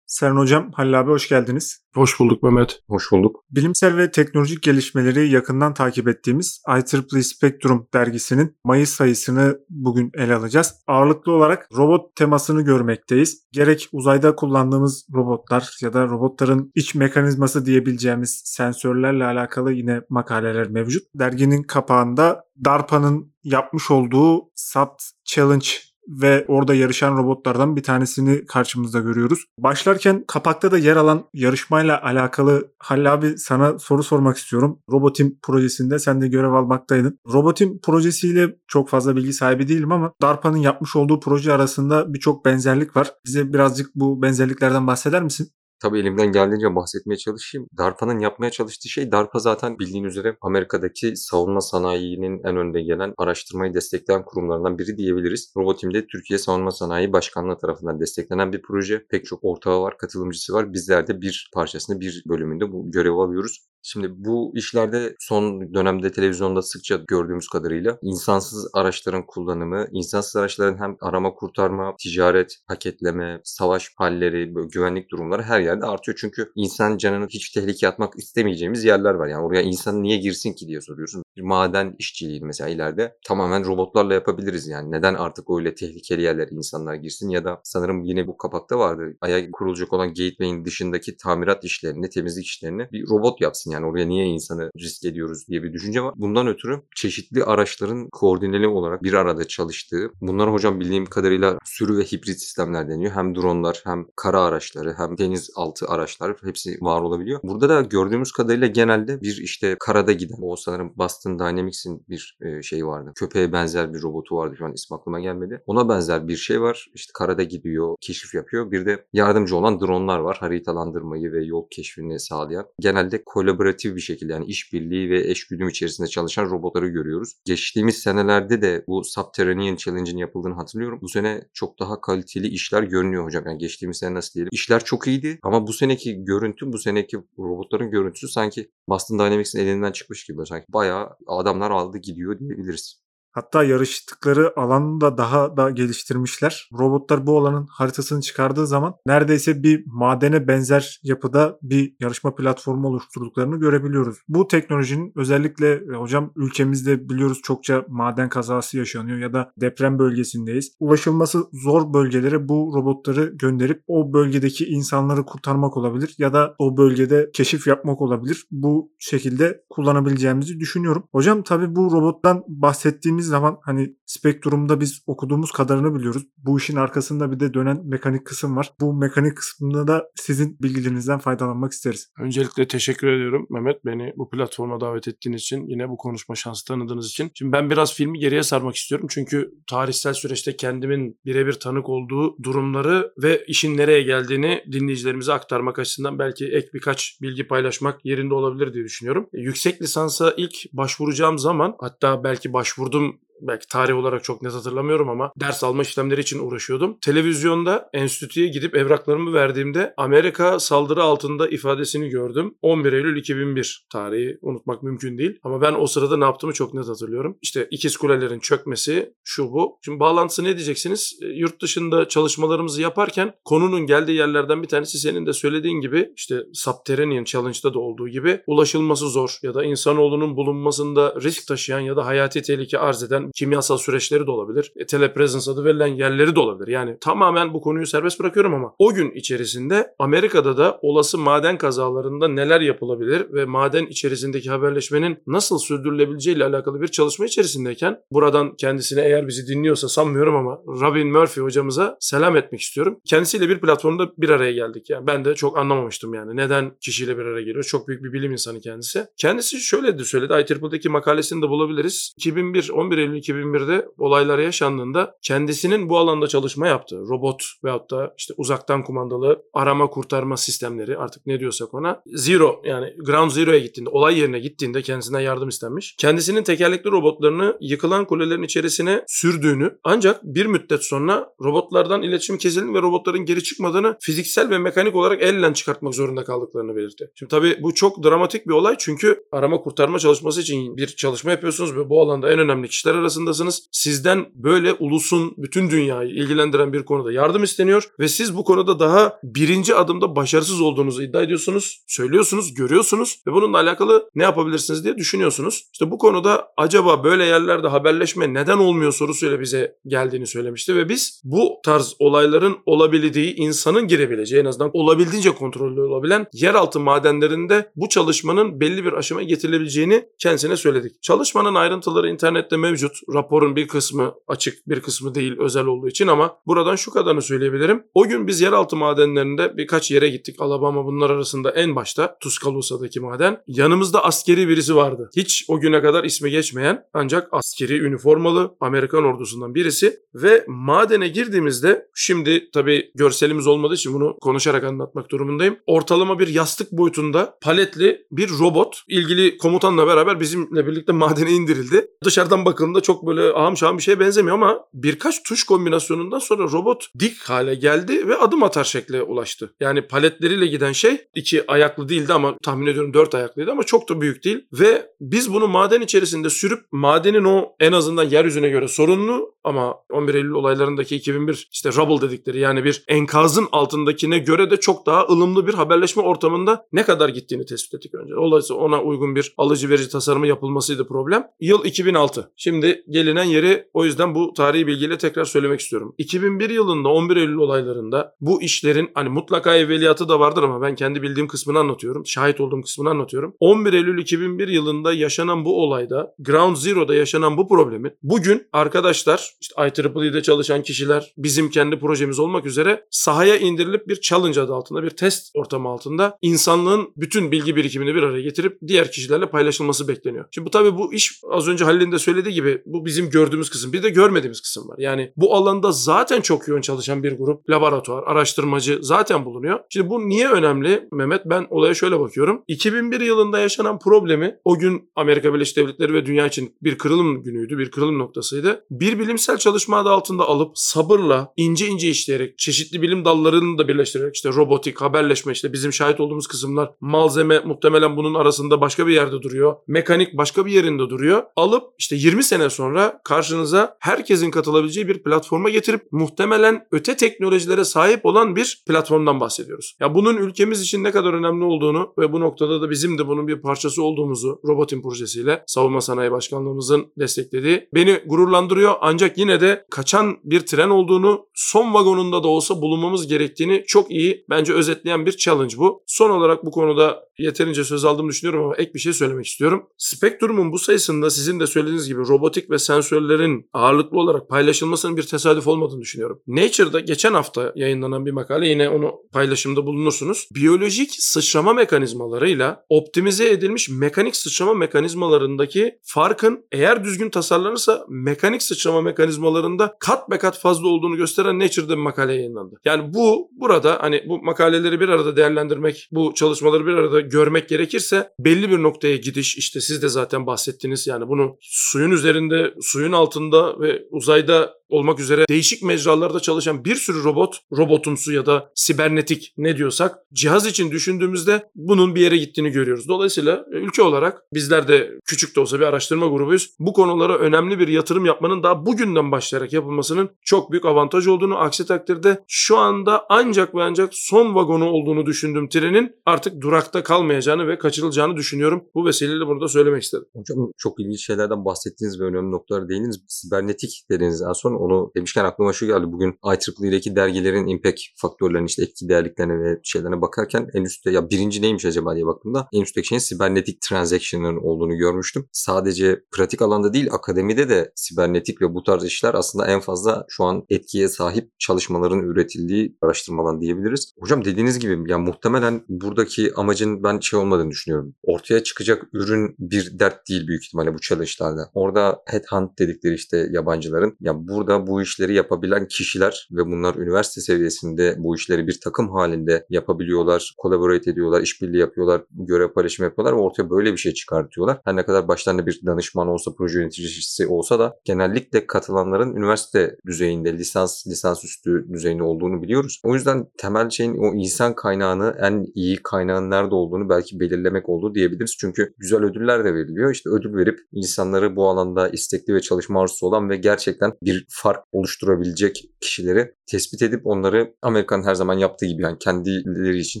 Seren 0.18 0.36
Hocam, 0.36 0.70
Halil 0.72 1.00
abi 1.00 1.10
hoş 1.10 1.28
geldiniz. 1.28 1.84
Hoş 1.94 2.20
bulduk 2.20 2.42
Mehmet. 2.42 2.80
Hoş 2.88 3.12
bulduk. 3.12 3.44
Bilimsel 3.50 3.96
ve 3.96 4.10
teknolojik 4.10 4.62
gelişmeleri 4.62 5.28
yakından 5.28 5.74
takip 5.74 6.08
ettiğimiz 6.08 6.62
IEEE 6.68 7.22
Spectrum 7.22 7.88
dergisinin 7.94 8.56
Mayıs 8.64 8.90
sayısını 8.90 9.58
bugün 9.68 10.10
ele 10.14 10.34
alacağız. 10.34 10.74
Ağırlıklı 10.86 11.32
olarak 11.32 11.68
robot 11.76 12.16
temasını 12.16 12.62
görmekteyiz. 12.62 13.42
Gerek 13.52 13.88
uzayda 13.92 14.34
kullandığımız 14.34 15.06
robotlar 15.14 15.76
ya 15.82 15.92
da 15.92 16.06
robotların 16.06 16.72
iç 16.74 16.94
mekanizması 16.94 17.66
diyebileceğimiz 17.66 18.42
sensörlerle 18.44 19.24
alakalı 19.24 19.72
yine 19.72 20.00
makaleler 20.10 20.70
mevcut. 20.70 21.02
Derginin 21.14 21.62
kapağında 21.62 22.44
DARPA'nın 22.64 23.32
yapmış 23.42 23.90
olduğu 23.90 24.50
SAPT 24.54 25.02
Challenge 25.24 25.68
ve 26.08 26.44
orada 26.48 26.74
yarışan 26.74 27.16
robotlardan 27.16 27.76
bir 27.76 27.82
tanesini 27.82 28.46
karşımızda 28.46 29.00
görüyoruz. 29.00 29.44
Başlarken 29.58 30.24
kapakta 30.28 30.70
da 30.70 30.78
yer 30.78 30.96
alan 30.96 31.24
yarışmayla 31.34 32.02
alakalı 32.02 32.72
Halil 32.78 33.12
abi 33.14 33.38
sana 33.38 33.78
soru 33.78 34.02
sormak 34.02 34.36
istiyorum. 34.36 34.78
Robotim 34.90 35.38
projesinde 35.42 35.98
sen 35.98 36.20
de 36.20 36.28
görev 36.28 36.52
almaktaydın. 36.52 37.18
Robotim 37.32 37.78
projesiyle 37.80 38.56
çok 38.68 38.88
fazla 38.88 39.16
bilgi 39.16 39.32
sahibi 39.32 39.68
değilim 39.68 39.92
ama 39.92 40.12
DARPA'nın 40.22 40.56
yapmış 40.56 40.96
olduğu 40.96 41.20
proje 41.20 41.52
arasında 41.52 42.14
birçok 42.14 42.44
benzerlik 42.44 42.96
var. 42.96 43.12
Bize 43.26 43.52
birazcık 43.52 43.94
bu 43.94 44.22
benzerliklerden 44.22 44.86
bahseder 44.86 45.22
misin? 45.22 45.48
Tabii 45.80 45.98
elimden 45.98 46.32
geldiğince 46.32 46.74
bahsetmeye 46.76 47.16
çalışayım. 47.16 47.68
DARPA'nın 47.78 48.18
yapmaya 48.18 48.50
çalıştığı 48.50 48.88
şey, 48.88 49.12
DARPA 49.12 49.38
zaten 49.38 49.78
bildiğin 49.78 50.04
üzere 50.04 50.36
Amerika'daki 50.40 51.16
savunma 51.16 51.60
sanayinin 51.60 52.40
en 52.44 52.56
önde 52.56 52.82
gelen 52.82 53.14
araştırmayı 53.18 53.74
destekleyen 53.74 54.24
kurumlarından 54.24 54.78
biri 54.78 54.96
diyebiliriz. 54.96 55.52
Robotim'de 55.56 56.06
Türkiye 56.06 56.38
Savunma 56.38 56.70
Sanayi 56.70 57.12
Başkanlığı 57.12 57.58
tarafından 57.58 58.00
desteklenen 58.00 58.52
bir 58.52 58.62
proje. 58.62 59.06
Pek 59.10 59.26
çok 59.26 59.40
ortağı 59.42 59.80
var, 59.80 59.98
katılımcısı 59.98 60.52
var. 60.52 60.72
Bizler 60.72 61.06
de 61.06 61.20
bir 61.20 61.50
parçasını, 61.54 62.00
bir 62.00 62.22
bölümünde 62.28 62.72
bu 62.72 62.90
görevi 62.90 63.14
alıyoruz. 63.14 63.68
Şimdi 63.82 64.08
bu 64.16 64.52
işlerde 64.54 65.14
son 65.18 65.74
dönemde 65.74 66.12
televizyonda 66.12 66.62
sıkça 66.62 67.00
gördüğümüz 67.08 67.48
kadarıyla 67.48 67.98
insansız 68.02 68.68
araçların 68.74 69.26
kullanımı, 69.26 69.86
insansız 69.92 70.36
araçların 70.36 70.78
hem 70.78 70.96
arama 71.00 71.34
kurtarma, 71.34 71.94
ticaret, 71.98 72.56
paketleme, 72.68 73.40
savaş 73.44 73.90
halleri, 73.96 74.52
güvenlik 74.72 75.10
durumları 75.10 75.42
her 75.42 75.60
yerde 75.60 75.86
artıyor. 75.86 76.18
Çünkü 76.20 76.52
insan 76.54 76.96
canını 76.96 77.26
hiç 77.26 77.50
tehlikeye 77.50 77.92
atmak 77.92 78.18
istemeyeceğimiz 78.18 78.84
yerler 78.84 79.14
var. 79.14 79.28
Yani 79.28 79.44
oraya 79.44 79.62
insan 79.62 80.02
niye 80.02 80.16
girsin 80.16 80.52
ki 80.52 80.68
diye 80.68 80.80
soruyorsun. 80.80 81.22
Bir 81.36 81.42
maden 81.42 81.94
işçiliği 81.98 82.40
mesela 82.44 82.70
ileride 82.70 83.16
tamamen 83.26 83.64
robotlarla 83.64 84.14
yapabiliriz 84.14 84.68
yani. 84.68 84.90
Neden 84.90 85.14
artık 85.14 85.44
öyle 85.50 85.74
tehlikeli 85.74 86.22
yerlere 86.22 86.48
insanlar 86.52 86.94
girsin 86.94 87.28
ya 87.28 87.44
da 87.44 87.60
sanırım 87.64 88.04
yine 88.04 88.26
bu 88.26 88.36
kapakta 88.36 88.78
vardı. 88.78 89.16
Aya 89.20 89.50
kurulacak 89.50 89.92
olan 89.92 90.08
gateway'in 90.08 90.64
dışındaki 90.64 91.16
tamirat 91.16 91.64
işlerini, 91.64 92.08
temizlik 92.08 92.46
işlerini 92.46 92.88
bir 92.92 93.08
robot 93.08 93.40
yapsın 93.40 93.67
yani 93.70 93.86
oraya 93.86 94.08
niye 94.08 94.26
insanı 94.26 94.70
risk 94.78 95.04
ediyoruz 95.04 95.48
diye 95.48 95.62
bir 95.62 95.72
düşünce 95.72 96.02
var. 96.02 96.14
Bundan 96.16 96.46
ötürü 96.46 96.82
çeşitli 96.96 97.44
araçların 97.44 98.08
koordineli 98.12 98.68
olarak 98.68 99.02
bir 99.02 99.12
arada 99.12 99.48
çalıştığı, 99.48 100.10
bunlar 100.20 100.52
hocam 100.52 100.80
bildiğim 100.80 101.06
kadarıyla 101.06 101.58
sürü 101.64 101.98
ve 101.98 102.02
hibrit 102.02 102.40
sistemler 102.40 102.88
deniyor. 102.88 103.12
Hem 103.12 103.34
dronlar 103.34 103.82
hem 103.84 104.06
kara 104.16 104.42
araçları 104.42 104.94
hem 104.96 105.18
deniz 105.18 105.50
altı 105.56 105.86
araçlar 105.86 106.36
hepsi 106.44 106.78
var 106.80 107.00
olabiliyor. 107.00 107.40
Burada 107.42 107.68
da 107.68 107.80
gördüğümüz 107.80 108.32
kadarıyla 108.32 108.66
genelde 108.66 109.20
bir 109.20 109.36
işte 109.42 109.76
karada 109.80 110.12
giden 110.12 110.42
o 110.42 110.56
sanırım 110.56 110.92
Boston 110.96 111.38
Dynamics'in 111.38 112.04
bir 112.08 112.38
şeyi 112.62 112.86
vardı. 112.86 113.12
Köpeğe 113.14 113.52
benzer 113.52 113.94
bir 113.94 114.02
robotu 114.02 114.36
vardı. 114.36 114.54
Şu 114.58 114.64
an 114.64 114.72
ismi 114.72 114.96
aklıma 114.96 115.20
gelmedi. 115.20 115.62
Ona 115.66 115.88
benzer 115.88 116.28
bir 116.28 116.36
şey 116.36 116.60
var. 116.60 116.90
İşte 116.94 117.10
karada 117.14 117.42
gidiyor, 117.42 117.96
keşif 118.00 118.34
yapıyor. 118.34 118.70
Bir 118.70 118.86
de 118.86 119.04
yardımcı 119.12 119.56
olan 119.56 119.80
dronlar 119.80 120.18
var. 120.18 120.36
Haritalandırmayı 120.40 121.32
ve 121.32 121.44
yol 121.44 121.66
keşfini 121.70 122.20
sağlayan. 122.20 122.66
Genelde 122.80 123.24
kolaboratif 123.58 123.96
bir 123.96 124.00
şekilde 124.00 124.32
yani 124.32 124.46
işbirliği 124.46 125.10
ve 125.10 125.30
eşgüdüm 125.30 125.68
içerisinde 125.68 126.08
çalışan 126.08 126.50
robotları 126.50 126.88
görüyoruz. 126.88 127.32
Geçtiğimiz 127.44 127.98
senelerde 127.98 128.62
de 128.62 128.84
bu 128.88 129.04
Subterranean 129.04 129.76
Challenge'in 129.76 130.16
yapıldığını 130.16 130.54
hatırlıyorum. 130.54 130.98
Bu 131.02 131.08
sene 131.08 131.42
çok 131.54 131.78
daha 131.78 132.00
kaliteli 132.00 132.48
işler 132.48 132.82
görünüyor 132.82 133.24
hocam. 133.24 133.44
Yani 133.46 133.58
geçtiğimiz 133.58 133.98
sene 133.98 134.14
nasıl 134.14 134.34
diyelim. 134.34 134.50
İşler 134.52 134.84
çok 134.84 135.06
iyiydi 135.06 135.38
ama 135.42 135.66
bu 135.66 135.72
seneki 135.72 136.24
görüntü, 136.24 136.72
bu 136.72 136.78
seneki 136.78 137.18
robotların 137.38 137.90
görüntüsü 137.90 138.28
sanki 138.28 138.70
Boston 138.88 139.18
Dynamics'in 139.18 139.58
elinden 139.58 139.92
çıkmış 139.92 140.24
gibi. 140.24 140.46
Sanki 140.46 140.66
bayağı 140.72 141.08
adamlar 141.26 141.70
aldı 141.70 141.98
gidiyor 141.98 142.38
diyebiliriz. 142.38 143.07
Hatta 143.38 143.64
yarıştıkları 143.64 144.52
alanı 144.60 145.00
da 145.00 145.18
daha 145.18 145.56
da 145.56 145.70
geliştirmişler. 145.70 146.68
Robotlar 146.78 147.26
bu 147.26 147.38
alanın 147.38 147.66
haritasını 147.70 148.20
çıkardığı 148.20 148.66
zaman 148.66 148.94
neredeyse 149.06 149.62
bir 149.62 149.84
madene 149.86 150.48
benzer 150.48 151.00
yapıda 151.02 151.58
bir 151.62 151.94
yarışma 152.00 152.34
platformu 152.34 152.88
oluşturduklarını 152.88 153.56
görebiliyoruz. 153.56 154.18
Bu 154.28 154.48
teknolojinin 154.48 155.12
özellikle 155.16 155.72
e, 155.72 155.96
hocam 155.96 156.32
ülkemizde 156.36 157.08
biliyoruz 157.08 157.40
çokça 157.42 157.84
maden 157.88 158.28
kazası 158.28 158.78
yaşanıyor 158.78 159.18
ya 159.18 159.32
da 159.32 159.52
deprem 159.56 159.98
bölgesindeyiz. 159.98 160.76
Ulaşılması 160.80 161.44
zor 161.52 161.94
bölgelere 161.94 162.48
bu 162.48 162.72
robotları 162.74 163.24
gönderip 163.24 163.82
o 163.86 164.12
bölgedeki 164.12 164.66
insanları 164.66 165.24
kurtarmak 165.24 165.76
olabilir 165.76 166.14
ya 166.18 166.32
da 166.32 166.54
o 166.58 166.76
bölgede 166.76 167.30
keşif 167.34 167.66
yapmak 167.66 168.00
olabilir. 168.00 168.46
Bu 168.50 168.92
şekilde 168.98 169.62
kullanabileceğimizi 169.70 170.60
düşünüyorum. 170.60 171.04
Hocam 171.12 171.42
tabii 171.42 171.76
bu 171.76 171.92
robottan 171.92 172.44
bahsettiğimiz 172.48 173.27
zaman 173.28 173.58
hani 173.62 173.96
spektrumda 174.06 174.80
biz 174.80 175.02
okuduğumuz 175.06 175.52
kadarını 175.52 175.94
biliyoruz. 175.94 176.22
Bu 176.36 176.58
işin 176.58 176.76
arkasında 176.76 177.32
bir 177.32 177.40
de 177.40 177.54
dönen 177.54 177.80
mekanik 177.84 178.26
kısım 178.26 178.56
var. 178.56 178.72
Bu 178.80 178.94
mekanik 178.94 179.36
kısmında 179.36 179.88
da 179.88 180.04
sizin 180.14 180.58
bilgilerinizden 180.62 181.18
faydalanmak 181.18 181.72
isteriz. 181.72 182.12
Öncelikle 182.18 182.68
teşekkür 182.68 183.08
ediyorum 183.08 183.46
Mehmet 183.50 183.84
beni 183.84 184.12
bu 184.16 184.30
platforma 184.30 184.80
davet 184.80 185.08
ettiğiniz 185.08 185.40
için 185.40 185.66
yine 185.66 185.88
bu 185.88 185.96
konuşma 185.96 186.34
şansı 186.34 186.64
tanıdığınız 186.64 187.08
için. 187.08 187.30
Şimdi 187.34 187.52
ben 187.52 187.70
biraz 187.70 187.94
filmi 187.94 188.18
geriye 188.18 188.42
sarmak 188.42 188.76
istiyorum 188.76 189.06
çünkü 189.10 189.50
tarihsel 189.66 190.12
süreçte 190.12 190.56
kendimin 190.56 191.20
birebir 191.24 191.52
tanık 191.52 191.88
olduğu 191.88 192.36
durumları 192.42 193.12
ve 193.22 193.44
işin 193.46 193.76
nereye 193.76 194.02
geldiğini 194.02 194.64
dinleyicilerimize 194.72 195.32
aktarmak 195.32 195.78
açısından 195.78 196.18
belki 196.18 196.46
ek 196.46 196.68
birkaç 196.74 197.18
bilgi 197.22 197.46
paylaşmak 197.46 198.04
yerinde 198.04 198.34
olabilir 198.34 198.74
diye 198.74 198.84
düşünüyorum. 198.84 199.28
Yüksek 199.32 199.82
lisansa 199.82 200.34
ilk 200.36 200.54
başvuracağım 200.72 201.38
zaman 201.38 201.74
hatta 201.80 202.24
belki 202.24 202.52
başvurdum 202.52 203.17
belki 203.40 203.66
tarih 203.68 203.96
olarak 203.96 204.24
çok 204.24 204.42
net 204.42 204.52
hatırlamıyorum 204.52 205.08
ama 205.08 205.32
ders 205.40 205.64
alma 205.64 205.82
işlemleri 205.82 206.20
için 206.20 206.38
uğraşıyordum. 206.38 206.98
Televizyonda 207.00 207.90
enstitüye 207.92 208.48
gidip 208.48 208.76
evraklarımı 208.76 209.32
verdiğimde 209.32 209.94
Amerika 209.96 210.60
saldırı 210.60 211.02
altında 211.02 211.48
ifadesini 211.48 212.08
gördüm. 212.08 212.54
11 212.62 212.92
Eylül 212.92 213.16
2001 213.16 213.86
tarihi 213.92 214.38
unutmak 214.42 214.82
mümkün 214.82 215.18
değil. 215.18 215.38
Ama 215.42 215.60
ben 215.60 215.74
o 215.78 215.86
sırada 215.86 216.16
ne 216.16 216.24
yaptığımı 216.24 216.52
çok 216.52 216.74
net 216.74 216.88
hatırlıyorum. 216.88 217.38
İşte 217.42 217.68
ikiz 217.70 217.96
kulelerin 217.96 218.38
çökmesi 218.38 219.12
şu 219.24 219.52
bu. 219.52 219.78
Şimdi 219.84 220.00
bağlantısı 220.00 220.44
ne 220.44 220.56
diyeceksiniz? 220.56 221.18
E, 221.22 221.26
yurt 221.26 221.62
dışında 221.62 222.08
çalışmalarımızı 222.08 222.82
yaparken 222.82 223.34
konunun 223.44 223.86
geldiği 223.86 224.16
yerlerden 224.16 224.62
bir 224.62 224.68
tanesi 224.68 224.98
senin 224.98 225.26
de 225.26 225.32
söylediğin 225.32 225.80
gibi 225.80 226.12
işte 226.16 226.42
Subterranean 226.52 227.24
Challenge'da 227.24 227.74
da 227.74 227.78
olduğu 227.78 228.08
gibi 228.08 228.40
ulaşılması 228.46 229.08
zor 229.08 229.38
ya 229.42 229.54
da 229.54 229.64
insanoğlunun 229.64 230.36
bulunmasında 230.36 231.14
risk 231.22 231.46
taşıyan 231.46 231.80
ya 231.80 231.96
da 231.96 232.06
hayati 232.06 232.42
tehlike 232.42 232.78
arz 232.78 233.02
eden 233.02 233.27
kimyasal 233.34 233.78
süreçleri 233.78 234.26
de 234.26 234.30
olabilir. 234.30 234.72
E, 234.76 234.86
telepresence 234.86 235.50
adı 235.50 235.64
verilen 235.64 235.86
yerleri 235.86 236.36
de 236.36 236.40
olabilir. 236.40 236.72
Yani 236.72 236.96
tamamen 237.00 237.54
bu 237.54 237.60
konuyu 237.60 237.86
serbest 237.86 238.20
bırakıyorum 238.20 238.54
ama 238.54 238.74
o 238.78 238.94
gün 238.94 239.10
içerisinde 239.10 239.94
Amerika'da 239.98 240.56
da 240.56 240.78
olası 240.82 241.18
maden 241.18 241.58
kazalarında 241.58 242.28
neler 242.28 242.60
yapılabilir 242.60 243.32
ve 243.32 243.44
maden 243.44 243.86
içerisindeki 243.86 244.50
haberleşmenin 244.50 245.18
nasıl 245.26 245.58
sürdürülebileceği 245.58 246.36
ile 246.36 246.44
alakalı 246.44 246.82
bir 246.82 246.88
çalışma 246.88 247.26
içerisindeyken 247.26 248.00
buradan 248.12 248.56
kendisine 248.56 249.00
eğer 249.04 249.28
bizi 249.28 249.46
dinliyorsa 249.46 249.88
sanmıyorum 249.88 250.36
ama 250.36 250.58
Robin 250.66 251.12
Murphy 251.12 251.44
hocamıza 251.44 251.96
selam 252.00 252.36
etmek 252.36 252.60
istiyorum. 252.60 253.00
Kendisiyle 253.04 253.48
bir 253.48 253.60
platformda 253.60 254.12
bir 254.18 254.28
araya 254.28 254.52
geldik. 254.52 254.90
Yani 254.90 255.06
ben 255.06 255.24
de 255.24 255.34
çok 255.34 255.58
anlamamıştım 255.58 256.14
yani 256.14 256.36
neden 256.36 256.72
kişiyle 256.80 257.18
bir 257.18 257.24
araya 257.24 257.42
geliyor. 257.42 257.64
Çok 257.64 257.88
büyük 257.88 258.04
bir 258.04 258.12
bilim 258.12 258.32
insanı 258.32 258.60
kendisi. 258.60 259.06
Kendisi 259.16 259.60
şöyle 259.60 259.98
de 259.98 260.04
söyledi. 260.04 260.32
IEEE'deki 260.32 260.88
makalesini 260.88 261.42
de 261.42 261.48
bulabiliriz. 261.48 262.14
2001, 262.16 262.70
11 262.70 262.98
Eylül 262.98 263.17
2001'de 263.18 263.88
olaylar 263.98 264.38
yaşandığında 264.38 265.16
kendisinin 265.22 265.88
bu 265.88 265.98
alanda 265.98 266.26
çalışma 266.26 266.68
yaptı. 266.68 267.00
Robot 267.08 267.44
veyahut 267.64 267.90
da 267.90 268.14
işte 268.18 268.34
uzaktan 268.36 268.84
kumandalı 268.84 269.42
arama 269.54 269.86
kurtarma 269.86 270.36
sistemleri 270.36 270.98
artık 270.98 271.26
ne 271.26 271.40
diyorsak 271.40 271.74
ona. 271.74 272.02
Zero 272.06 272.62
yani 272.64 272.94
Ground 273.06 273.30
Zero'ya 273.30 273.58
gittiğinde, 273.58 273.90
olay 273.90 274.18
yerine 274.18 274.38
gittiğinde 274.38 274.82
kendisinden 274.82 275.20
yardım 275.20 275.48
istenmiş. 275.48 275.94
Kendisinin 275.98 276.42
tekerlekli 276.42 276.90
robotlarını 276.90 277.56
yıkılan 277.60 278.04
kulelerin 278.04 278.42
içerisine 278.42 279.04
sürdüğünü 279.06 279.78
ancak 279.84 280.20
bir 280.24 280.46
müddet 280.46 280.84
sonra 280.84 281.28
robotlardan 281.42 282.02
iletişim 282.02 282.38
kesildiğini 282.38 282.74
ve 282.74 282.82
robotların 282.82 283.24
geri 283.24 283.42
çıkmadığını 283.42 283.96
fiziksel 284.00 284.50
ve 284.50 284.58
mekanik 284.58 284.94
olarak 284.96 285.22
elle 285.22 285.54
çıkartmak 285.54 285.94
zorunda 285.94 286.24
kaldıklarını 286.24 286.76
belirtti. 286.76 287.10
Şimdi 287.14 287.30
tabii 287.30 287.56
bu 287.62 287.74
çok 287.74 288.04
dramatik 288.04 288.46
bir 288.46 288.52
olay 288.52 288.76
çünkü 288.78 289.24
arama 289.32 289.60
kurtarma 289.60 289.98
çalışması 289.98 290.40
için 290.40 290.76
bir 290.76 290.86
çalışma 290.86 291.30
yapıyorsunuz 291.30 291.76
ve 291.76 291.88
bu 291.88 292.02
alanda 292.02 292.32
en 292.32 292.38
önemli 292.38 292.68
kişiler 292.68 292.94
arasındasınız. 293.08 293.68
Sizden 293.72 294.26
böyle 294.34 294.72
ulusun 294.72 295.34
bütün 295.36 295.70
dünyayı 295.70 296.10
ilgilendiren 296.10 296.72
bir 296.72 296.84
konuda 296.84 297.12
yardım 297.12 297.42
isteniyor 297.42 297.90
ve 298.00 298.08
siz 298.08 298.36
bu 298.36 298.44
konuda 298.44 298.78
daha 298.78 299.18
birinci 299.22 299.74
adımda 299.74 300.16
başarısız 300.16 300.60
olduğunuzu 300.60 301.02
iddia 301.02 301.22
ediyorsunuz, 301.22 301.84
söylüyorsunuz, 301.86 302.54
görüyorsunuz 302.54 303.22
ve 303.26 303.32
bununla 303.32 303.58
alakalı 303.58 304.10
ne 304.14 304.22
yapabilirsiniz 304.22 304.84
diye 304.84 304.96
düşünüyorsunuz. 304.96 305.68
İşte 305.72 305.90
bu 305.90 305.98
konuda 305.98 306.48
acaba 306.56 307.04
böyle 307.04 307.24
yerlerde 307.24 307.68
haberleşme 307.68 308.34
neden 308.34 308.58
olmuyor 308.58 308.92
sorusuyla 308.92 309.40
bize 309.40 309.76
geldiğini 309.86 310.26
söylemişti 310.26 310.76
ve 310.76 310.88
biz 310.88 311.20
bu 311.24 311.60
tarz 311.64 311.96
olayların 311.98 312.56
olabildiği, 312.66 313.34
insanın 313.34 313.88
girebileceği 313.88 314.42
en 314.42 314.46
azından 314.46 314.70
olabildiğince 314.72 315.34
kontrollü 315.34 315.80
olabilen 315.80 316.26
yeraltı 316.32 316.80
madenlerinde 316.80 317.70
bu 317.76 317.88
çalışmanın 317.88 318.60
belli 318.60 318.84
bir 318.84 318.92
aşamaya 318.92 319.26
getirilebileceğini 319.26 320.04
kendisine 320.18 320.56
söyledik. 320.56 321.02
Çalışmanın 321.02 321.54
ayrıntıları 321.54 322.10
internette 322.10 322.56
mevcut. 322.56 322.97
Raporun 323.14 323.56
bir 323.56 323.68
kısmı 323.68 324.14
açık, 324.28 324.68
bir 324.68 324.80
kısmı 324.80 325.14
değil 325.14 325.34
özel 325.38 325.66
olduğu 325.66 325.88
için 325.88 326.06
ama 326.06 326.36
buradan 326.46 326.76
şu 326.76 326.90
kadarını 326.90 327.22
söyleyebilirim. 327.22 327.82
O 327.94 328.08
gün 328.08 328.26
biz 328.26 328.40
yeraltı 328.40 328.76
madenlerinde 328.76 329.56
birkaç 329.56 329.90
yere 329.90 330.08
gittik. 330.08 330.36
Alabama 330.38 330.84
bunlar 330.84 331.10
arasında 331.10 331.50
en 331.50 331.76
başta 331.76 332.18
Tuscalosa'daki 332.20 333.00
maden. 333.00 333.42
Yanımızda 333.46 334.04
askeri 334.04 334.48
birisi 334.48 334.76
vardı. 334.76 335.10
Hiç 335.16 335.44
o 335.48 335.60
güne 335.60 335.82
kadar 335.82 336.04
ismi 336.04 336.30
geçmeyen 336.30 336.84
ancak 336.94 337.28
askeri 337.32 337.78
üniformalı 337.78 338.56
Amerikan 338.60 339.04
ordusundan 339.04 339.54
birisi 339.54 339.96
ve 340.14 340.44
madene 340.48 341.08
girdiğimizde 341.08 341.88
şimdi 341.94 342.50
tabii 342.50 342.90
görselimiz 342.94 343.46
olmadığı 343.46 343.74
için 343.74 343.94
bunu 343.94 344.16
konuşarak 344.20 344.64
anlatmak 344.64 345.10
durumundayım. 345.10 345.56
Ortalama 345.66 346.18
bir 346.18 346.28
yastık 346.28 346.72
boyutunda 346.72 347.38
paletli 347.42 348.06
bir 348.10 348.30
robot 348.40 348.82
ilgili 348.88 349.38
komutanla 349.38 349.86
beraber 349.86 350.20
bizimle 350.20 350.66
birlikte 350.66 350.92
madene 350.92 351.30
indirildi. 351.30 351.86
Dışarıdan 352.04 352.44
bakıldığında 352.44 352.80
çok 352.88 353.06
böyle 353.06 353.32
ahım 353.32 353.56
şahım 353.56 353.78
bir 353.78 353.82
şeye 353.82 354.00
benzemiyor 354.00 354.34
ama 354.36 354.60
birkaç 354.74 355.22
tuş 355.22 355.44
kombinasyonundan 355.44 356.18
sonra 356.18 356.42
robot 356.42 356.86
dik 356.98 357.18
hale 357.18 357.54
geldi 357.54 358.08
ve 358.08 358.16
adım 358.16 358.42
atar 358.42 358.64
şekle 358.64 359.02
ulaştı. 359.02 359.54
Yani 359.60 359.82
paletleriyle 359.82 360.46
giden 360.46 360.72
şey 360.72 361.00
iki 361.14 361.50
ayaklı 361.50 361.88
değildi 361.88 362.12
ama 362.12 362.38
tahmin 362.42 362.66
ediyorum 362.66 362.94
dört 362.94 363.14
ayaklıydı 363.14 363.50
ama 363.50 363.62
çok 363.62 363.88
da 363.88 364.00
büyük 364.00 364.24
değil. 364.24 364.46
Ve 364.52 364.86
biz 365.00 365.34
bunu 365.34 365.48
maden 365.48 365.80
içerisinde 365.80 366.30
sürüp 366.30 366.60
madenin 366.72 367.24
o 367.24 367.52
en 367.60 367.72
azından 367.72 368.04
yeryüzüne 368.04 368.48
göre 368.48 368.68
sorunlu 368.68 369.34
ama 369.44 369.76
11 369.92 370.14
Eylül 370.14 370.30
olaylarındaki 370.30 370.96
2001 370.96 371.48
işte 371.52 371.72
rubble 371.72 372.08
dedikleri 372.08 372.38
yani 372.38 372.64
bir 372.64 372.84
enkazın 372.88 373.48
altındakine 373.52 374.18
göre 374.18 374.50
de 374.50 374.56
çok 374.56 374.86
daha 374.86 375.06
ılımlı 375.06 375.46
bir 375.46 375.54
haberleşme 375.54 376.02
ortamında 376.02 376.66
ne 376.72 376.84
kadar 376.84 377.08
gittiğini 377.08 377.46
tespit 377.46 377.74
ettik 377.74 377.94
önce. 377.94 378.14
Dolayısıyla 378.14 378.62
ona 378.62 378.82
uygun 378.82 379.16
bir 379.16 379.34
alıcı 379.38 379.70
verici 379.70 379.88
tasarımı 379.88 380.26
yapılmasıydı 380.26 380.88
problem. 380.88 381.26
Yıl 381.40 381.64
2006. 381.64 382.32
Şimdi 382.36 382.67
gelinen 382.90 383.24
yeri 383.24 383.68
o 383.72 383.84
yüzden 383.84 384.14
bu 384.14 384.32
tarihi 384.32 384.66
bilgiyle 384.66 384.98
tekrar 384.98 385.24
söylemek 385.24 385.60
istiyorum. 385.60 385.94
2001 385.98 386.50
yılında 386.50 386.88
11 386.88 387.16
Eylül 387.16 387.36
olaylarında 387.36 388.14
bu 388.20 388.42
işlerin 388.42 388.90
hani 388.94 389.08
mutlaka 389.08 389.56
evveliyatı 389.56 390.08
da 390.08 390.20
vardır 390.20 390.42
ama 390.42 390.62
ben 390.62 390.74
kendi 390.74 391.02
bildiğim 391.02 391.28
kısmını 391.28 391.58
anlatıyorum. 391.58 392.06
Şahit 392.06 392.40
olduğum 392.40 392.62
kısmını 392.62 392.90
anlatıyorum. 392.90 393.34
11 393.40 393.72
Eylül 393.72 393.98
2001 393.98 394.48
yılında 394.48 394.92
yaşanan 394.92 395.44
bu 395.44 395.62
olayda 395.62 396.14
Ground 396.18 396.56
Zero'da 396.56 396.94
yaşanan 396.94 397.36
bu 397.36 397.48
problemi 397.48 397.94
bugün 398.02 398.46
arkadaşlar 398.52 399.30
işte 399.40 399.54
IEEE'de 399.62 400.22
çalışan 400.22 400.62
kişiler 400.62 401.12
bizim 401.16 401.50
kendi 401.50 401.78
projemiz 401.78 402.18
olmak 402.18 402.46
üzere 402.46 402.84
sahaya 402.90 403.36
indirilip 403.36 403.88
bir 403.88 404.00
challenge 404.00 404.40
adı 404.40 404.54
altında 404.54 404.82
bir 404.82 404.90
test 404.90 405.30
ortamı 405.34 405.68
altında 405.68 406.18
insanlığın 406.22 406.92
bütün 406.96 407.32
bilgi 407.32 407.56
birikimini 407.56 407.94
bir 407.94 408.02
araya 408.02 408.22
getirip 408.22 408.58
diğer 408.66 408.92
kişilerle 408.92 409.26
paylaşılması 409.26 409.88
bekleniyor. 409.88 410.24
Şimdi 410.30 410.46
bu 410.46 410.50
tabii 410.50 410.78
bu 410.78 410.94
iş 410.94 411.20
az 411.30 411.48
önce 411.48 411.64
Halil'in 411.64 411.92
de 411.92 411.98
söylediği 411.98 412.34
gibi 412.34 412.57
bu 412.66 412.86
bizim 412.86 413.10
gördüğümüz 413.10 413.50
kısım. 413.50 413.72
Bir 413.72 413.82
de 413.82 413.90
görmediğimiz 413.90 414.40
kısım 414.40 414.68
var. 414.68 414.76
Yani 414.78 415.12
bu 415.16 415.34
alanda 415.34 415.72
zaten 415.72 416.20
çok 416.20 416.48
yoğun 416.48 416.60
çalışan 416.60 417.02
bir 417.02 417.12
grup, 417.12 417.50
laboratuvar, 417.50 418.02
araştırmacı 418.06 418.78
zaten 418.82 419.24
bulunuyor. 419.24 419.60
Şimdi 419.70 419.90
bu 419.90 420.08
niye 420.08 420.28
önemli 420.28 420.88
Mehmet? 420.92 421.22
Ben 421.26 421.46
olaya 421.50 421.74
şöyle 421.74 422.00
bakıyorum. 422.00 422.42
2001 422.48 423.00
yılında 423.00 423.38
yaşanan 423.38 423.78
problemi 423.78 424.36
o 424.44 424.58
gün 424.58 424.90
Amerika 424.96 425.34
Birleşik 425.34 425.56
Devletleri 425.56 425.94
ve 425.94 426.06
dünya 426.06 426.26
için 426.26 426.56
bir 426.62 426.78
kırılım 426.78 427.22
günüydü, 427.22 427.58
bir 427.58 427.70
kırılım 427.70 427.98
noktasıydı. 427.98 428.64
Bir 428.70 428.98
bilimsel 428.98 429.36
çalışma 429.36 429.78
adı 429.78 429.90
altında 429.90 430.24
alıp 430.24 430.50
sabırla, 430.54 431.32
ince 431.36 431.66
ince 431.66 431.88
işleyerek, 431.88 432.38
çeşitli 432.38 432.82
bilim 432.82 433.04
dallarını 433.04 433.58
da 433.58 433.68
birleştirerek 433.68 434.14
işte 434.14 434.28
robotik, 434.28 434.80
haberleşme 434.80 435.32
işte 435.32 435.52
bizim 435.52 435.72
şahit 435.72 436.00
olduğumuz 436.00 436.26
kısımlar, 436.26 436.70
malzeme 436.80 437.40
muhtemelen 437.40 437.96
bunun 437.96 438.14
arasında 438.14 438.60
başka 438.60 438.86
bir 438.86 438.92
yerde 438.92 439.22
duruyor. 439.22 439.56
Mekanik 439.66 440.16
başka 440.16 440.46
bir 440.46 440.52
yerinde 440.52 440.82
duruyor. 440.82 441.22
Alıp 441.36 441.64
işte 441.78 441.96
20 441.96 442.22
sene 442.22 442.47
sonra 442.48 443.00
karşınıza 443.04 443.76
herkesin 443.80 444.30
katılabileceği 444.30 444.88
bir 444.88 445.02
platforma 445.02 445.50
getirip 445.50 445.82
muhtemelen 445.92 446.66
öte 446.72 446.96
teknolojilere 446.96 447.64
sahip 447.64 448.06
olan 448.06 448.36
bir 448.36 448.62
platformdan 448.66 449.20
bahsediyoruz. 449.20 449.76
Ya 449.80 449.94
bunun 449.94 450.16
ülkemiz 450.16 450.62
için 450.62 450.84
ne 450.84 450.90
kadar 450.90 451.14
önemli 451.14 451.44
olduğunu 451.44 451.94
ve 451.98 452.12
bu 452.12 452.20
noktada 452.20 452.62
da 452.62 452.70
bizim 452.70 452.98
de 452.98 453.08
bunun 453.08 453.28
bir 453.28 453.42
parçası 453.42 453.82
olduğumuzu 453.82 454.40
Robotin 454.44 454.82
projesiyle 454.82 455.44
Savunma 455.46 455.80
Sanayi 455.80 456.10
Başkanlığımızın 456.10 456.86
desteklediği 456.98 457.68
beni 457.74 458.00
gururlandırıyor 458.06 458.74
ancak 458.80 459.18
yine 459.18 459.40
de 459.40 459.64
kaçan 459.70 460.16
bir 460.24 460.40
tren 460.40 460.70
olduğunu 460.70 461.26
son 461.34 461.74
vagonunda 461.74 462.22
da 462.22 462.28
olsa 462.28 462.62
bulunmamız 462.62 463.06
gerektiğini 463.06 463.64
çok 463.66 463.90
iyi 463.90 464.24
bence 464.30 464.52
özetleyen 464.52 465.06
bir 465.06 465.16
challenge 465.16 465.56
bu. 465.58 465.82
Son 465.86 466.10
olarak 466.10 466.44
bu 466.44 466.50
konuda 466.50 467.08
yeterince 467.18 467.64
söz 467.64 467.84
aldığımı 467.84 468.08
düşünüyorum 468.08 468.44
ama 468.44 468.56
ek 468.56 468.74
bir 468.74 468.78
şey 468.78 468.92
söylemek 468.92 469.26
istiyorum. 469.26 469.66
Spektrum'un 469.78 470.52
bu 470.52 470.58
sayısında 470.58 471.10
sizin 471.10 471.40
de 471.40 471.46
söylediğiniz 471.46 471.88
gibi 471.88 472.00
robotik 472.00 472.37
ve 472.50 472.58
sensörlerin 472.58 473.48
ağırlıklı 473.52 473.98
olarak 473.98 474.28
paylaşılmasının 474.28 474.96
bir 474.96 475.02
tesadüf 475.02 475.46
olmadığını 475.46 475.80
düşünüyorum. 475.80 476.20
Nature'da 476.26 476.80
geçen 476.80 477.14
hafta 477.14 477.52
yayınlanan 477.54 478.06
bir 478.06 478.10
makale 478.10 478.48
yine 478.48 478.68
onu 478.68 478.92
paylaşımda 479.12 479.66
bulunursunuz. 479.66 480.28
Biyolojik 480.34 480.90
sıçrama 480.98 481.52
mekanizmalarıyla 481.52 482.64
optimize 482.68 483.30
edilmiş 483.30 483.68
mekanik 483.68 484.16
sıçrama 484.16 484.54
mekanizmalarındaki 484.54 485.78
farkın 485.82 486.44
eğer 486.52 486.84
düzgün 486.84 487.10
tasarlanırsa 487.10 487.86
mekanik 487.88 488.42
sıçrama 488.42 488.80
mekanizmalarında 488.80 489.76
kat 489.80 490.10
be 490.10 490.18
kat 490.18 490.38
fazla 490.38 490.68
olduğunu 490.68 490.96
gösteren 490.96 491.38
Nature'da 491.38 491.72
bir 491.72 491.82
makale 491.82 492.14
yayınlandı. 492.14 492.54
Yani 492.64 492.94
bu 492.94 493.30
burada 493.32 493.78
hani 493.80 494.04
bu 494.08 494.22
makaleleri 494.22 494.80
bir 494.80 494.88
arada 494.88 495.16
değerlendirmek, 495.16 495.88
bu 495.92 496.14
çalışmaları 496.14 496.66
bir 496.66 496.72
arada 496.72 497.00
görmek 497.00 497.48
gerekirse 497.48 498.10
belli 498.20 498.50
bir 498.50 498.62
noktaya 498.62 498.96
gidiş 498.96 499.36
işte 499.36 499.60
siz 499.60 499.82
de 499.82 499.88
zaten 499.88 500.26
bahsettiniz 500.26 500.86
yani 500.86 501.08
bunu 501.08 501.36
suyun 501.40 501.90
üzerinde, 501.90 502.27
suyun 502.60 502.92
altında 502.92 503.60
ve 503.60 503.82
uzayda 503.90 504.57
olmak 504.68 505.00
üzere 505.00 505.24
değişik 505.28 505.62
mecralarda 505.62 506.20
çalışan 506.20 506.64
bir 506.64 506.74
sürü 506.74 507.04
robot, 507.04 507.40
robotumsu 507.52 508.12
ya 508.12 508.26
da 508.26 508.50
sibernetik 508.54 509.34
ne 509.36 509.56
diyorsak 509.56 509.98
cihaz 510.12 510.46
için 510.46 510.70
düşündüğümüzde 510.70 511.50
bunun 511.54 511.94
bir 511.94 512.00
yere 512.00 512.16
gittiğini 512.16 512.50
görüyoruz. 512.50 512.88
Dolayısıyla 512.88 513.44
e, 513.52 513.56
ülke 513.56 513.82
olarak 513.82 514.22
bizler 514.34 514.68
de 514.68 514.90
küçük 515.04 515.36
de 515.36 515.40
olsa 515.40 515.60
bir 515.60 515.64
araştırma 515.64 516.06
grubuyuz. 516.06 516.50
Bu 516.58 516.72
konulara 516.72 517.18
önemli 517.18 517.58
bir 517.58 517.68
yatırım 517.68 518.04
yapmanın 518.04 518.42
daha 518.42 518.66
bugünden 518.66 519.12
başlayarak 519.12 519.52
yapılmasının 519.52 520.10
çok 520.22 520.52
büyük 520.52 520.64
avantaj 520.64 521.06
olduğunu 521.06 521.38
aksi 521.38 521.66
takdirde 521.66 522.24
şu 522.28 522.56
anda 522.58 523.06
ancak 523.08 523.54
ve 523.54 523.62
ancak 523.62 523.88
son 523.92 524.34
vagonu 524.34 524.70
olduğunu 524.70 525.06
düşündüğüm 525.06 525.48
trenin 525.48 525.92
artık 526.06 526.40
durakta 526.40 526.82
kalmayacağını 526.82 527.48
ve 527.48 527.58
kaçırılacağını 527.58 528.16
düşünüyorum. 528.16 528.64
Bu 528.74 528.86
vesileyle 528.86 529.26
bunu 529.26 529.40
da 529.40 529.48
söylemek 529.48 529.82
istedim. 529.82 530.04
Hocam 530.14 530.50
çok 530.56 530.80
ilginç 530.80 531.06
şeylerden 531.06 531.44
bahsettiniz 531.44 532.00
ve 532.00 532.04
önemli 532.04 532.30
noktalara 532.30 532.68
değindiniz. 532.68 533.00
Sibernetik 533.08 533.84
dediniz 533.90 534.22
en 534.22 534.32
son. 534.32 534.57
Onu 534.58 534.90
demişken 534.96 535.24
aklıma 535.24 535.52
şu 535.52 535.66
geldi. 535.66 535.84
Bugün 535.92 536.18
IEEE'deki 536.24 536.96
dergilerin 536.96 537.46
impact 537.46 537.80
faktörlerine 537.96 538.46
işte 538.46 538.62
etki 538.62 538.88
değerliklerine 538.88 539.32
ve 539.32 539.60
şeylerine 539.62 540.00
bakarken 540.00 540.48
en 540.54 540.64
üstte 540.64 540.90
ya 540.90 541.10
birinci 541.10 541.42
neymiş 541.42 541.64
acaba 541.64 541.94
diye 541.94 542.06
baktığımda 542.06 542.48
en 542.52 542.62
üstteki 542.62 542.88
şeyin 542.88 543.00
sibernetik 543.00 543.60
transaction'ların 543.60 544.36
olduğunu 544.36 544.76
görmüştüm. 544.76 545.28
Sadece 545.32 546.00
pratik 546.12 546.42
alanda 546.42 546.72
değil 546.72 546.88
akademide 546.92 547.48
de 547.48 547.72
sibernetik 547.74 548.42
ve 548.42 548.54
bu 548.54 548.62
tarz 548.62 548.84
işler 548.84 549.14
aslında 549.14 549.46
en 549.46 549.60
fazla 549.60 550.04
şu 550.08 550.24
an 550.24 550.44
etkiye 550.48 550.88
sahip 550.88 551.30
çalışmaların 551.38 552.00
üretildiği 552.00 552.76
araştırmalar 552.82 553.40
diyebiliriz. 553.40 553.92
Hocam 554.00 554.24
dediğiniz 554.24 554.58
gibi 554.58 554.90
ya 554.90 554.98
muhtemelen 554.98 555.64
buradaki 555.68 556.34
amacın 556.34 556.82
ben 556.82 557.00
şey 557.00 557.20
olmadığını 557.20 557.50
düşünüyorum. 557.50 557.94
Ortaya 558.02 558.42
çıkacak 558.42 558.82
ürün 558.92 559.34
bir 559.38 559.78
dert 559.78 560.08
değil 560.08 560.28
büyük 560.28 560.44
ihtimalle 560.44 560.74
bu 560.74 560.78
challenge'larda. 560.80 561.50
Orada 561.54 562.02
headhunt 562.06 562.58
dedikleri 562.58 562.94
işte 562.94 563.28
yabancıların 563.30 563.96
ya 564.00 564.28
burada 564.28 564.47
bu 564.66 564.82
işleri 564.82 565.14
yapabilen 565.14 565.68
kişiler 565.68 566.28
ve 566.32 566.46
bunlar 566.46 566.74
üniversite 566.74 567.20
seviyesinde 567.20 567.94
bu 567.98 568.16
işleri 568.16 568.46
bir 568.46 568.60
takım 568.60 568.90
halinde 568.90 569.46
yapabiliyorlar, 569.50 570.34
collaborate 570.42 570.90
ediyorlar, 570.90 571.22
işbirliği 571.22 571.58
yapıyorlar, 571.58 572.02
görev 572.10 572.48
paylaşımı 572.48 572.84
yapıyorlar 572.88 573.16
ve 573.16 573.20
ortaya 573.20 573.50
böyle 573.50 573.72
bir 573.72 573.76
şey 573.78 573.94
çıkartıyorlar. 573.94 574.60
Her 574.64 574.76
ne 574.76 574.84
kadar 574.84 575.08
başlarında 575.08 575.46
bir 575.46 575.60
danışman 575.66 576.08
olsa, 576.08 576.30
proje 576.38 576.58
yöneticisi 576.58 577.26
olsa 577.26 577.58
da 577.58 577.76
genellikle 577.84 578.46
katılanların 578.46 579.16
üniversite 579.16 579.76
düzeyinde, 579.86 580.38
lisans, 580.38 580.86
lisans 580.86 581.24
üstü 581.24 581.66
düzeyinde 581.72 582.02
olduğunu 582.02 582.42
biliyoruz. 582.42 582.80
O 582.84 582.94
yüzden 582.94 583.26
temel 583.38 583.70
şeyin 583.70 583.98
o 583.98 584.14
insan 584.14 584.54
kaynağını, 584.54 585.14
en 585.20 585.46
iyi 585.54 585.76
kaynağın 585.82 586.30
nerede 586.30 586.54
olduğunu 586.54 586.88
belki 586.88 587.20
belirlemek 587.20 587.68
olduğu 587.68 587.94
diyebiliriz. 587.94 588.36
Çünkü 588.40 588.74
güzel 588.78 589.04
ödüller 589.04 589.44
de 589.44 589.54
veriliyor. 589.54 589.92
İşte 589.92 590.10
ödül 590.10 590.36
verip 590.36 590.58
insanları 590.72 591.36
bu 591.36 591.48
alanda 591.48 591.88
istekli 591.88 592.34
ve 592.34 592.40
çalışma 592.40 592.82
arzusu 592.82 593.06
olan 593.06 593.30
ve 593.30 593.36
gerçekten 593.36 593.92
bir 594.02 594.26
fark 594.42 594.64
oluşturabilecek 594.72 595.64
kişileri 595.80 596.34
tespit 596.46 596.82
edip 596.82 597.06
onları 597.06 597.54
Amerika'nın 597.62 598.04
her 598.04 598.14
zaman 598.14 598.34
yaptığı 598.34 598.66
gibi 598.66 598.82
yani 598.82 598.98
kendileri 598.98 599.78
için 599.78 600.00